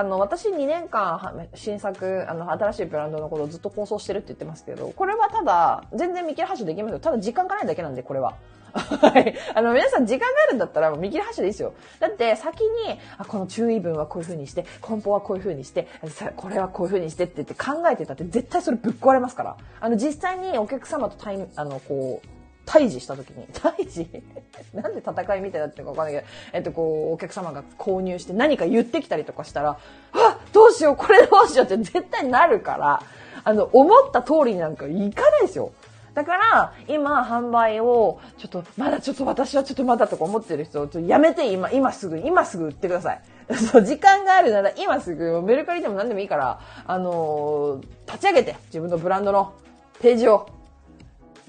[0.00, 7.00] あの、私2年間、新作、あの、新しいブランドのことをずっと構想してるって言ってますけど、これはただ、全然見切り発車できますよ。
[7.00, 8.34] ただ時間がないだけなんで、これは。
[8.72, 9.34] はい。
[9.54, 11.74] あの、皆さん時間があるんだったら、見切り発車でいいですよ。
[11.98, 15.86] だって、先に、あ、この注意文はこういう風にして、梱包はこういう風にして、
[16.34, 19.56] これはこういう風にしてって言って考えてたって、絶対それぶっ壊れますから。
[19.80, 22.39] あの、実際にお客様とタイム、あの、こう、
[22.70, 24.06] 対峙した時に、 対峙
[24.72, 29.76] なんで戦いみたいだってかわかんないけど、えっと、こう、お客様が購入して何か言ってきたりとかしたら、
[30.12, 33.02] あどうしよう、これどうしようって絶対なるから、
[33.42, 35.72] あの、思った通りになんかいかないですよ。
[36.14, 43.20] だから、今、販売を、ちょっと、まだちょっと私はちょっとまだとか思ってる人、ちょっとやめて、今、今すぐ、今すぐ売ってください。
[43.56, 49.54] そう、時間があるなら今すぐ、メルカリでも何でもいいから、あのー立ち上げて、自分のブランドの
[50.00, 50.59] ページを。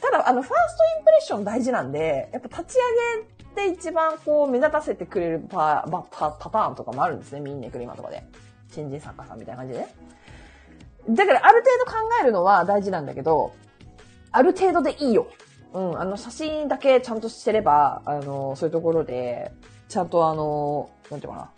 [0.02, 2.78] ただ、あの、ファーストインプレッション大事なんで、やっぱ立ち
[3.56, 8.24] 上げて一番こう、目立たせてくれるパパパパターンとかもあるんですね、ミンネクリマとかで。
[8.72, 9.94] 新人作家さんみたいな感じでね。
[11.10, 13.54] だから、ある程度考えるのは大事なんだけど、
[14.32, 15.28] ある程度でいいよ。
[15.74, 19.52] うん、あの、写真だけちゃんとしてれば、あの、そういうところで、
[19.90, 21.50] ちゃんとあの、なんていうかな。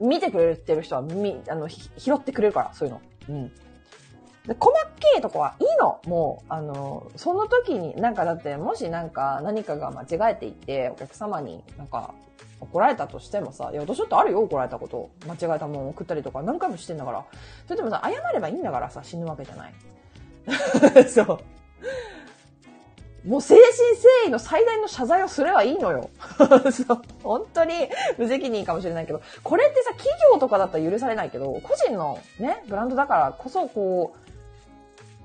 [0.00, 3.00] 見てくれてる人は、み、あの、拾ってくれるから、そういうの。
[3.28, 3.52] うん。
[4.46, 6.00] で、細けいとこはいいの。
[6.06, 12.14] もう、あの、その時に、なんかだって、もしなんか何かが間違えていて、お客様になんか
[12.60, 15.10] 怒られたとしてもさ、いや、私だってあるよ、怒られたこと。
[15.26, 17.24] 間違えたもん送ったりとか何回もしてんだから。
[17.66, 19.74] それでもさ、謝ればいいんだからさ、死ぬわけじゃない。
[21.08, 21.26] そう。
[23.26, 23.60] もう誠心
[23.94, 26.10] 誠意の最大の謝罪をすればいいのよ。
[26.70, 27.02] そう。
[27.22, 34.23] 本当に無責任かもしれないけど、これってさ、企業とかだったら許されないけど、個人のね、ブランドだからこそ、こう、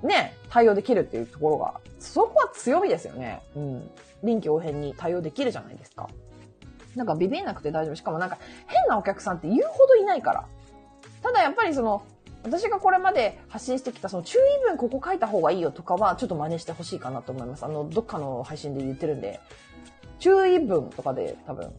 [0.02, 3.40] ね、対応できるっていうところが、そこは強みですよね。
[3.56, 3.90] うん。
[4.22, 6.08] 臨機応変に対応できるじゃないですか。
[6.96, 7.94] なんかビビんなくて大丈夫。
[7.94, 10.46] しかもなんか変なお客さんって言うほどいないから。
[11.22, 12.02] ただやっぱりその、
[12.42, 17.64] 私がこれまで発信してきたその注意文ここ書いた方がいいよとかはちょっと真似してほしいかなと思います。
[17.64, 19.40] あの、どっかの配信で言ってるんで。
[20.18, 21.72] 注意文とかで多分、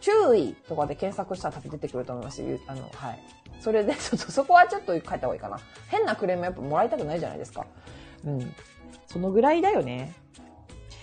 [0.00, 2.42] 注意とかで検索したら多分出てくると思います。
[2.66, 3.18] あの、はい。
[3.60, 5.58] それで、ちょっとそこはちょっと書いた方がいいかな。
[5.88, 7.66] 変なクレームやっぱもらいたくないじゃないですか。
[8.24, 8.54] うん。
[9.06, 10.14] そのぐらいだよね。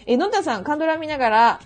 [0.06, 1.60] え、のんたさん、カンドラ見ながら、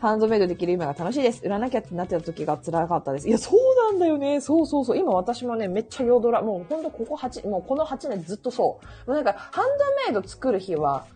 [0.00, 1.42] ハンドメイドできる今が楽しいです。
[1.44, 3.28] 売らなきゃってなってた時が辛かったです。
[3.28, 4.40] いや、そうなんだよね。
[4.40, 4.98] そうそうそう。
[4.98, 9.10] 今私もね、めっちゃヨドラ、もうほんとここ8、もうこの8年ずっとそう。
[9.10, 11.06] もうなんか、ハンドメイド作る日は、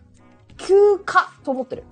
[0.57, 1.83] 休暇と思ってる。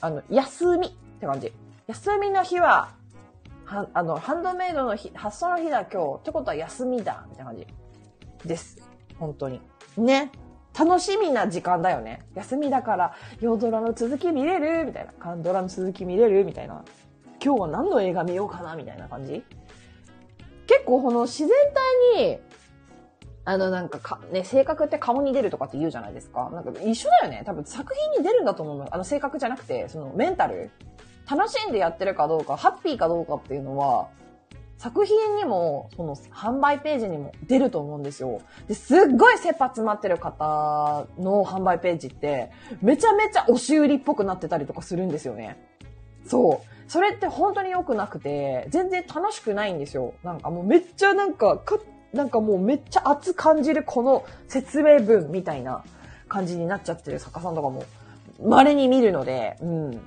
[0.00, 1.52] あの、休みって感じ。
[1.90, 2.92] 休みの日は、
[3.64, 6.20] は、あの、ハンドメイドの日、発送の日だ今日。
[6.20, 7.26] ってことは休みだ。
[7.28, 7.66] みたいな感じ。
[8.46, 8.80] です。
[9.18, 9.60] 本当に。
[9.96, 10.30] ね。
[10.78, 12.22] 楽しみな時間だよね。
[12.36, 15.12] 休みだから、夜ドラの続き見れるみたいな。
[15.14, 16.84] カンドラの続き見れるみたいな。
[17.44, 19.42] 今日は何の映画見ようかなみたいな感じ
[20.66, 21.48] 結構この自然
[22.14, 22.38] 体に、
[23.44, 26.50] あのなんかか、ね、性格って顔に出るとかって言うじゃないですか。
[26.50, 27.42] なんか一緒だよね。
[27.44, 28.86] 多分作品に出るんだと思う。
[28.88, 30.70] あの性格じゃなくて、そのメンタル。
[31.30, 34.08] 楽しんでやってるかどうか、ハッピーかどうかっていうのは、
[34.78, 38.40] 作品にも、その販売ページにも出ると思うんですよ。
[38.66, 45.58] で、すっごい切羽詰まってる方の販売ページって、めちゃめちゃ押し売りっぽくなってたりとかするんですよね。
[46.26, 46.90] そう。
[46.90, 50.14] それって本当に良くなくて、全然楽しくないんですよ。
[50.24, 51.78] なんかもうめっちゃなんか、か、
[52.12, 55.84] なんかもうめっちゃ熱感じるこの説明文みたいな
[56.26, 57.84] 感じになっちゃってる作家さんとかも
[58.42, 60.00] 稀に見るので、うん。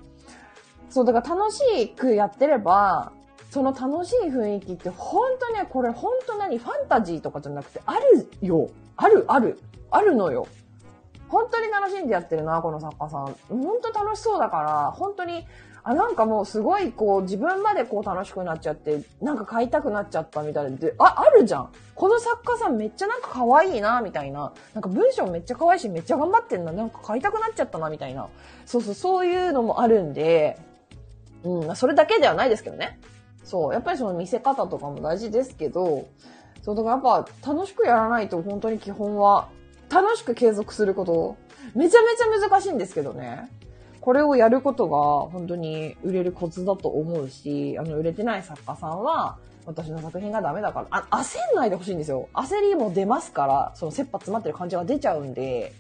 [0.94, 3.12] そう、だから楽しくやってれば、
[3.50, 6.60] その楽しい雰囲気って本当ね、これ本当何？
[6.60, 8.70] ファンタジーとかじゃなくてあるよ。
[8.96, 9.60] ある、ある。
[9.90, 10.48] あるのよ。
[11.30, 13.36] 本当に楽しんでやってるな、この作家さん。
[13.50, 15.48] 本当楽しそうだから、本当に、
[15.84, 21.70] あ、なんかもうすごいこう自分までこう楽しくなっちゃって、なんか買いたくなっちゃったみたいで、あ、あるじゃん。
[21.96, 24.54] この作家さんめっちゃなんか可愛いな、みたいな。
[24.76, 26.72] なんか文章めっちゃ可愛いし、めっちゃ頑張ってんな。
[26.72, 28.28] なんか買いたくなっちゃったな、みたいな。
[28.68, 30.58] そうそう、そういうのもあるんで、
[31.44, 33.00] うん、それだけではないですけどね。
[33.44, 33.74] そう。
[33.74, 36.08] やっぱりその見せ方とかも大事ですけど、
[36.62, 39.50] そう、だからやっぱ楽しくやらないと本当に基本は、
[39.90, 41.38] 楽しく継続すること、
[41.76, 43.50] めちゃめちゃ難しいんですけどね。
[44.02, 52.28] これをやることが本当に売れるコツだと思うし、あの、売れてない作家さんは、私の作品がダメだから、あ、焦んないでほしいんですよ。
[52.34, 55.74] 焦りも出ますから、その切羽詰まってる感じが出ちゃうんで、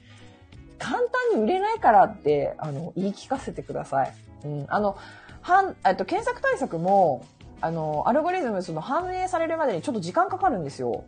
[0.80, 4.14] 簡単に売れないからって、あの、言い聞かせてください。
[4.46, 4.66] うん。
[4.70, 4.98] あの、
[5.44, 7.26] はん、えっと、検索対策も、
[7.62, 11.04] あの、アルゴリズム、その、反映されるまでにちょっと時間かかるんですよ。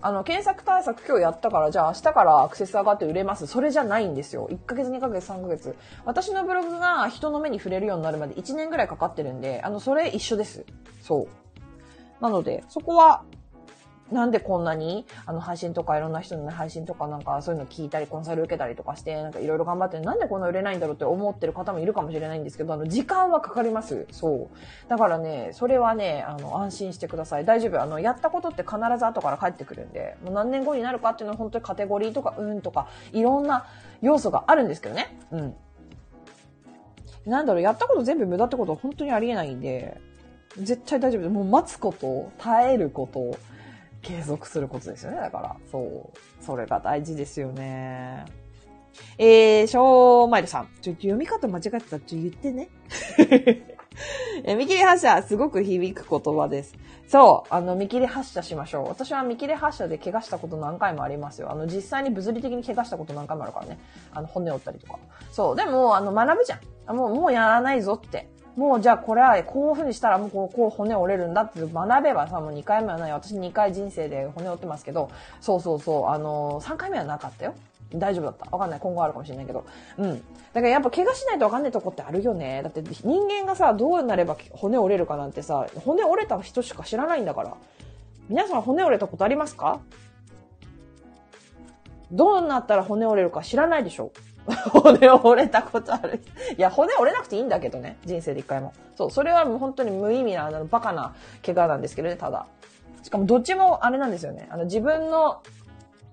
[0.00, 3.46] あの、検索対策今日やったから、じゃあ明日からアクセス上がって売れます。
[3.46, 4.48] それじゃないんですよ。
[4.50, 5.74] 1ヶ月、2ヶ月、3ヶ月。
[6.04, 10.64] 私のブログが人の目に触れるようになるまで1年ぐらいかかってるんで、あの、それ一緒です。
[11.02, 11.26] そ
[12.20, 12.22] う。
[12.22, 13.24] なので、そこは、
[14.10, 24.06] なんでこんなに、あの、配信とかいろんな人のね、配信とかなんかそういうの聞いたり、コンサル受けたりとかして、なんかいろいろ頑張って、なんでこんな売れないんだろうって思ってる方もいるかもしれないんですけど、あの、時間はかかります。
[24.10, 24.88] そう。
[24.88, 27.44] だからね、それはね、あの、安心してください。
[27.44, 27.82] 大丈夫。
[27.82, 33.66] あの、やったことって必ず後から返ってくるんで、もう何年後になるかっていうのは本当にカテゴリーとか、うんとか、いろんな
[34.00, 35.18] 要素があるんですけどね。
[35.32, 35.54] うん。
[37.26, 40.00] なんだろう、やったこと全部無駄ってことは本当にありえないんで、
[40.56, 41.30] 絶対大丈夫です。
[41.32, 43.36] もう待つこと、耐えること、
[44.08, 45.18] 継続することですよね。
[45.18, 46.44] だから、そう。
[46.44, 48.24] それが大事ですよね。
[49.18, 50.68] えー、しょうまいるさん。
[50.80, 52.70] ちょ、読み方間違ってたらちょ、言ってね。
[54.44, 56.74] え、見切り発車、すごく響く言葉です。
[57.06, 58.88] そう、あの、見切り発車しましょう。
[58.88, 61.52] 私は見切り発車で怪我したこと何回もありますよ。
[61.52, 63.78] あの、実際に物理的に怪我したこと何回もあるからね。
[64.14, 64.98] あの、骨折ったりとか。
[65.32, 66.60] そう、でも、あの、学ぶじゃ
[66.92, 66.96] ん。
[66.96, 68.30] もう、もうやらないぞって。
[68.58, 73.12] もうじゃあこれはこういう風にしたらもうこうこう骨折れるんだって学べばさ、もう2回目はない。
[73.12, 77.54] 私2回人生で骨折ってますけど、そうそうそう、あのー、3回目はなかったよ。
[77.94, 78.50] 大丈夫だった？
[78.50, 78.80] わかんない。
[78.80, 79.64] 今後あるかもしれないけど。
[79.98, 80.16] うん。
[80.16, 80.20] だ
[80.54, 82.62] からやっぱ怪我しないとわかんないとこってあるよね。
[82.64, 87.54] だって人間がさ、どうなれば骨折れるかなんてさ、骨折れた人しか知らないんだから。
[88.28, 89.78] 皆さん骨折れたことありますか？
[92.10, 94.10] どうなったら骨折れるか知らないでしょ？
[94.70, 96.22] 骨折れたことある。
[96.56, 97.98] いや、骨折れなくていいんだけどね。
[98.04, 98.72] 人生で一回も。
[98.96, 102.46] そう、それはもう本当に無意味な、あの、バカな怪我なんですけどね、ただ。
[103.02, 104.48] しかもどっちもあれなんですよね。
[104.50, 105.42] あの、自分の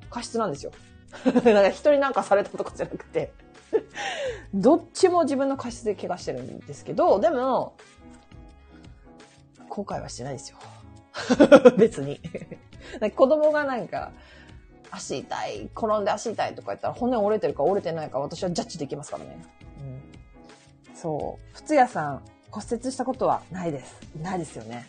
[0.09, 0.71] 過失なんですよ。
[1.25, 3.31] なんか人になんかされたとかじゃなくて
[4.53, 7.73] どっちも自分の過失で怪我してるんですけど、でも、
[9.69, 10.57] 後悔はしてないですよ。
[11.77, 12.19] 別に
[13.15, 14.11] 子供がなんか、
[14.91, 19.45] 足痛い、転んで足痛いとか言ったら骨折れてるか折れてないか私はジャッジできますからね。
[20.89, 21.57] うん、そう。
[21.65, 22.21] 普屋さん、
[22.51, 23.99] 骨折したことはないです。
[24.21, 24.87] ないですよね。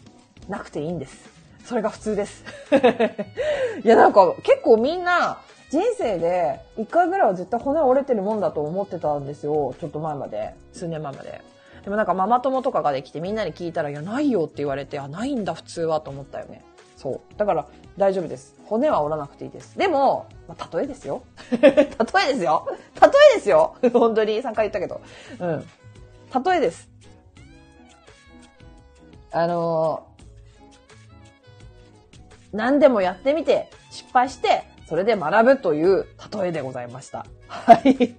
[0.49, 1.29] なくていいんです。
[1.65, 2.45] それが普通です。
[3.85, 5.39] いや、なんか結構みんな、
[5.69, 9.75] 人生で一回ぐらいは絶対骨折れてるもんだと思ってたんですよ。
[9.81, 10.55] ちょっと前まで。
[10.73, 11.43] 数年前まで。
[11.83, 16.65] でもなんかママ友とかができてみんなに聞いたら、いや、ないよって言われて、あ、ないんだ普通はと思ったよね。
[16.97, 17.21] そう。
[17.37, 17.67] だから
[17.97, 18.55] 大丈夫です。
[18.65, 19.79] 骨は折らなくていいです。
[19.79, 21.23] でも、まあ、例えですよ。
[21.61, 21.71] 例え
[22.33, 22.67] ですよ。
[23.01, 23.77] 例えですよ。
[23.93, 25.01] 本当に3回言ったけど。
[25.39, 25.67] うん。
[26.45, 26.89] 例えです。
[29.31, 37.27] あのー、何でもやってみて、失敗して、それで学ぶという例えでございました。
[37.49, 38.17] はい。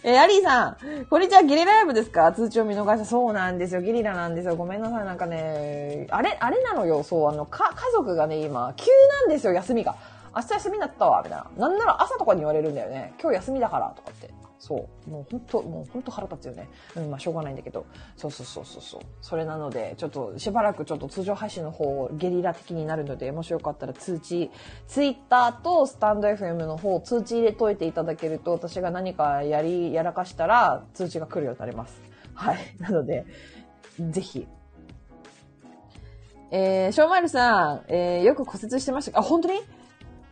[0.04, 0.76] えー、アリーさん、
[1.10, 2.32] こんにちは、ゲリラライブですか？
[2.32, 3.04] 通知を見逃した。
[3.04, 4.56] そうなんですよ、ゲリラなんですよ。
[4.56, 8.86] ごめんなさい、なんかね、あれ、あれなのよ、そう、あの、か、家族がね、今、急
[9.20, 9.94] なんですよ、休みが。
[10.34, 11.68] 明日休みだったわ、みたいな。
[11.68, 13.12] なんなら朝とかに言われるんだよね。
[13.20, 14.30] 今日休みだから、とかって。
[14.60, 15.10] そう。
[15.10, 16.68] もう本当もう本当腹立つよね。
[16.94, 17.86] うん、まあしょうがないんだけど。
[18.16, 19.00] そうそうそうそうそう。
[19.22, 24.50] それなので、ちょっとしばらくちょっと通常配信の方、ゲリラ的になるので、もしよかったら通知、
[24.86, 32.02] ツイッターとスタンド FM の方、通知入れといていただけると、私が何かやり、やらかしたら、通知が来るようになります。
[32.34, 32.58] はい。
[32.78, 33.24] なので、
[33.98, 34.46] ぜひ、
[36.50, 39.60] えー、ショーマイルさん、えー、よく骨折してましたかあ、本当に？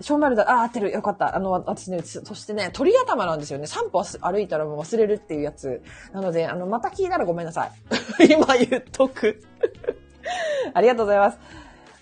[0.00, 0.50] 小丸だ。
[0.50, 0.92] あ、合ってる。
[0.92, 1.34] よかった。
[1.34, 3.66] あの、私ね、そしてね、鳥頭なんですよね。
[3.66, 5.82] 散歩歩いたらもう忘れるっていうやつ。
[6.12, 7.72] なので、あの、また聞いたらごめんなさい。
[8.30, 9.42] 今言っとく。
[10.74, 11.38] ありがとうございます。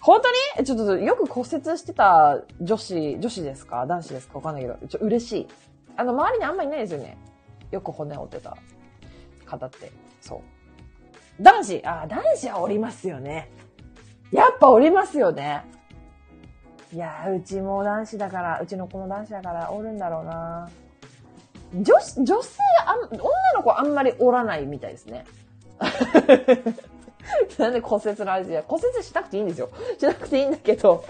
[0.01, 0.66] 本当に？
[0.66, 3.86] ちょっとよく骨折してた女子、女子ですか？
[3.86, 4.36] 男子ですか？
[4.36, 5.49] わかんないけど、ちょ、嬉しい。
[5.97, 7.16] あの、周りにあんまりいないですよね。
[7.70, 8.57] よく骨折ってた
[9.47, 9.90] 方って。
[10.20, 11.42] そう。
[11.42, 13.51] 男子、あ、男子はおりますよね。
[14.32, 15.64] やっぱおりますよね。
[16.93, 20.68] いやうちも男子だから、うちの子も男子だからおるんだろうな
[21.74, 23.18] 女子、女性あん、女
[23.57, 25.24] の子あんまりおらないみたいですね。
[27.59, 28.62] なんで骨折の話や。
[28.66, 29.68] 骨折しなくていいんですよ。
[29.99, 31.05] しなくていいんだけど。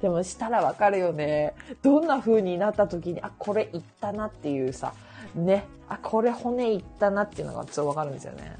[0.00, 1.54] でもしたらわかるよね。
[1.82, 4.92] どんな風になった時に、あ、これいったなっていうさ、
[5.34, 5.64] ね。
[5.88, 8.56] あ、これ骨いったなっていうのがちょっとわかるんですよね。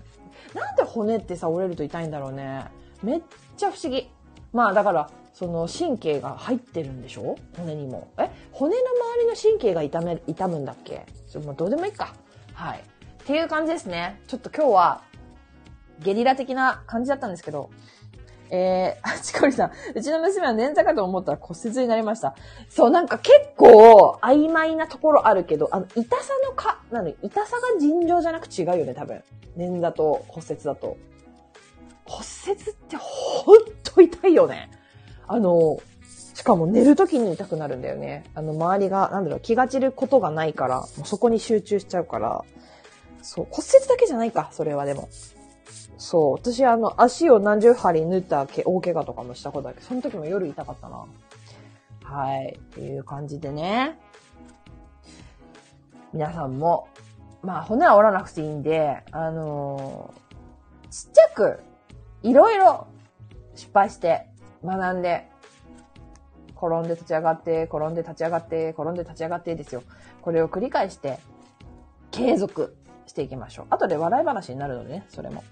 [0.54, 2.64] なんで骨ってさ、折れると痛いんだろうね。
[3.02, 3.20] めっ
[3.56, 4.10] ちゃ不思議。
[4.52, 7.36] まあだから、その神経が入ってるんでしょ？
[7.58, 8.08] 骨にも。
[8.16, 8.30] え？
[8.52, 11.04] 骨の周りの神経が痛め、痛むんだっけ？
[11.30, 12.14] ちょもうどうでもいいか。
[12.54, 12.78] はい。
[12.78, 12.82] っ
[13.26, 14.18] ていう感じですね。
[14.28, 15.02] ちょっと今日は、
[16.00, 17.68] ゲリラ的な感じだったんですけど、
[18.48, 22.34] えー、チコリさん、うちの娘は捻挫かと思ったら骨折になりました。
[22.70, 29.22] そう、なんか結構曖昧なところあるけど、あの、痛さのか、なの痛さが尋常じゃなく違うよね、多分。
[29.58, 30.96] 捻挫と骨折だと。
[32.06, 34.70] 骨折ってほんと痛いよね。
[35.28, 35.78] あの、
[36.34, 38.24] しかも寝るときに痛くなるんだよね。
[38.34, 42.44] あの、周りが、なんだろう、気が散ることがないから、もうそこに集中しちゃうから、
[43.22, 45.08] そう、骨折だけじゃないか、それはでも。
[45.98, 51.06] そう、私あの、足を何十針縫ったけ大怪我とかもしたことあるけど、その時も夜痛かったな。
[52.04, 53.98] はい、っていう感じでね。
[56.12, 56.88] 皆さんも、
[57.42, 61.60] まあ、骨は折らなくていいんで、あのー、ちっちゃく、
[62.22, 62.86] いろいろ
[63.54, 64.28] 失敗して、
[64.64, 65.28] 学んで、
[66.56, 69.82] 転んで立ち上がって、転んで立ち上がって、転んで立ち上がってですよ。
[70.22, 71.18] これを繰り返して、
[72.10, 72.76] 継続
[73.06, 73.66] していきましょう。
[73.70, 75.44] 後で笑い話になるのでね、それも。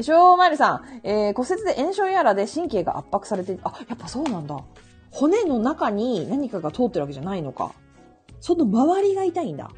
[0.00, 4.62] しょうまるさん、えー、骨折で炎症やらで神経が圧迫されて、あ、やっぱそうなんだ。
[5.10, 7.72] 骨の中に何かが通ってるわけじゃないのか。
[8.40, 9.70] その周りが痛いんだ。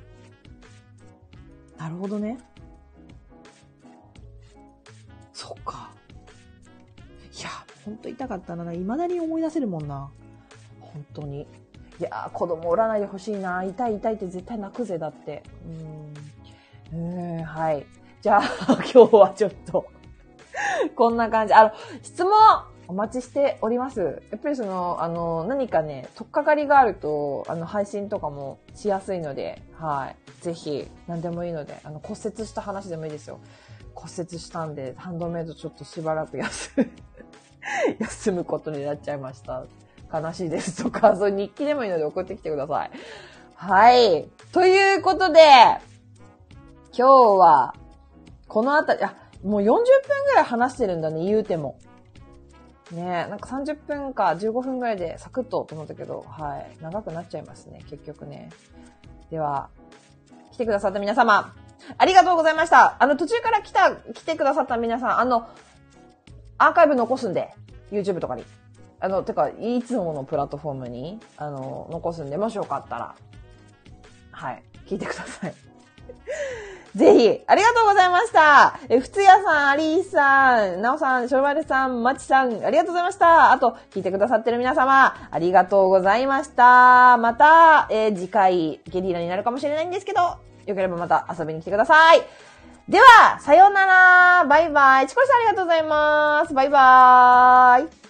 [1.79, 2.39] なるほどね。
[5.33, 5.88] そっか。
[7.89, 8.72] いや、ほんと痛かったな。
[8.72, 10.11] 未だに思い出せるもんな。
[10.80, 11.43] 本当に。
[11.43, 11.47] い
[12.03, 13.64] やー、子供おらないでほしいな。
[13.64, 15.43] 痛い痛いって絶対泣くぜ、だって。
[16.93, 17.01] うん。
[17.01, 17.86] うーん、はい。
[18.20, 18.43] じゃあ、
[18.93, 19.86] 今日はちょっと
[20.95, 21.55] こんな感じ。
[21.55, 21.72] あの、
[22.03, 22.32] 質問
[22.89, 24.22] お待ちしております。
[24.30, 30.43] やっぱりその、あの、何かね、とっかかりがあると、あの、配信とかもしやすいので、はい。
[30.43, 33.41] ぜひ、何でもいいので、あの、骨折した話でもいいですよ。
[33.95, 36.91] 骨折したんで、ハンドメイドちょっとしばらく休む
[37.99, 39.65] 休むことになっちゃいました。
[40.13, 42.91] 悲しいですとか、そう日記でもいいので送ってきてください。
[43.55, 44.29] はい。
[44.53, 45.41] ということで、
[46.97, 47.75] 今日は、
[48.47, 49.75] このあたり、あ、もう40分
[50.27, 51.79] ぐらい話してるんだね、言うても。
[52.91, 56.83] ねなんか30分か15分ぐらいでサクッとと思ったけど、はい。
[56.83, 58.49] 長くなっちゃいますね、結局ね。
[59.31, 59.69] では、
[60.53, 61.55] 来てくださった皆様、
[61.97, 62.97] ありがとうございました。
[62.99, 65.49] あの、途中から来た、来てくださった皆さん、あの、
[66.59, 67.51] アーカイブ残すんで、
[67.91, 68.45] YouTube とかに。
[69.01, 73.15] あの、てか、いつものプラットフォームに、あの、残すんで、もしよかったら、
[74.33, 75.55] はい、聞いてください。
[76.97, 78.81] ぜひ、ありがとうございました。
[78.89, 83.53] え、ふつやさん、アリーさん、なおさん、しょうまるさん、まちさん、ありがとうございました。
[83.53, 87.19] あと、聞いてくださってる皆様、ありがとうございました。
[87.19, 92.23] また、えー、次回、ゲリラになるかもしれないんですけど、よければまた遊びに来てください。
[92.89, 94.47] では、さようなら。
[94.47, 95.07] バイバイ。
[95.07, 96.55] チコリさんありがとうございます。
[96.55, 98.08] バイバーイ。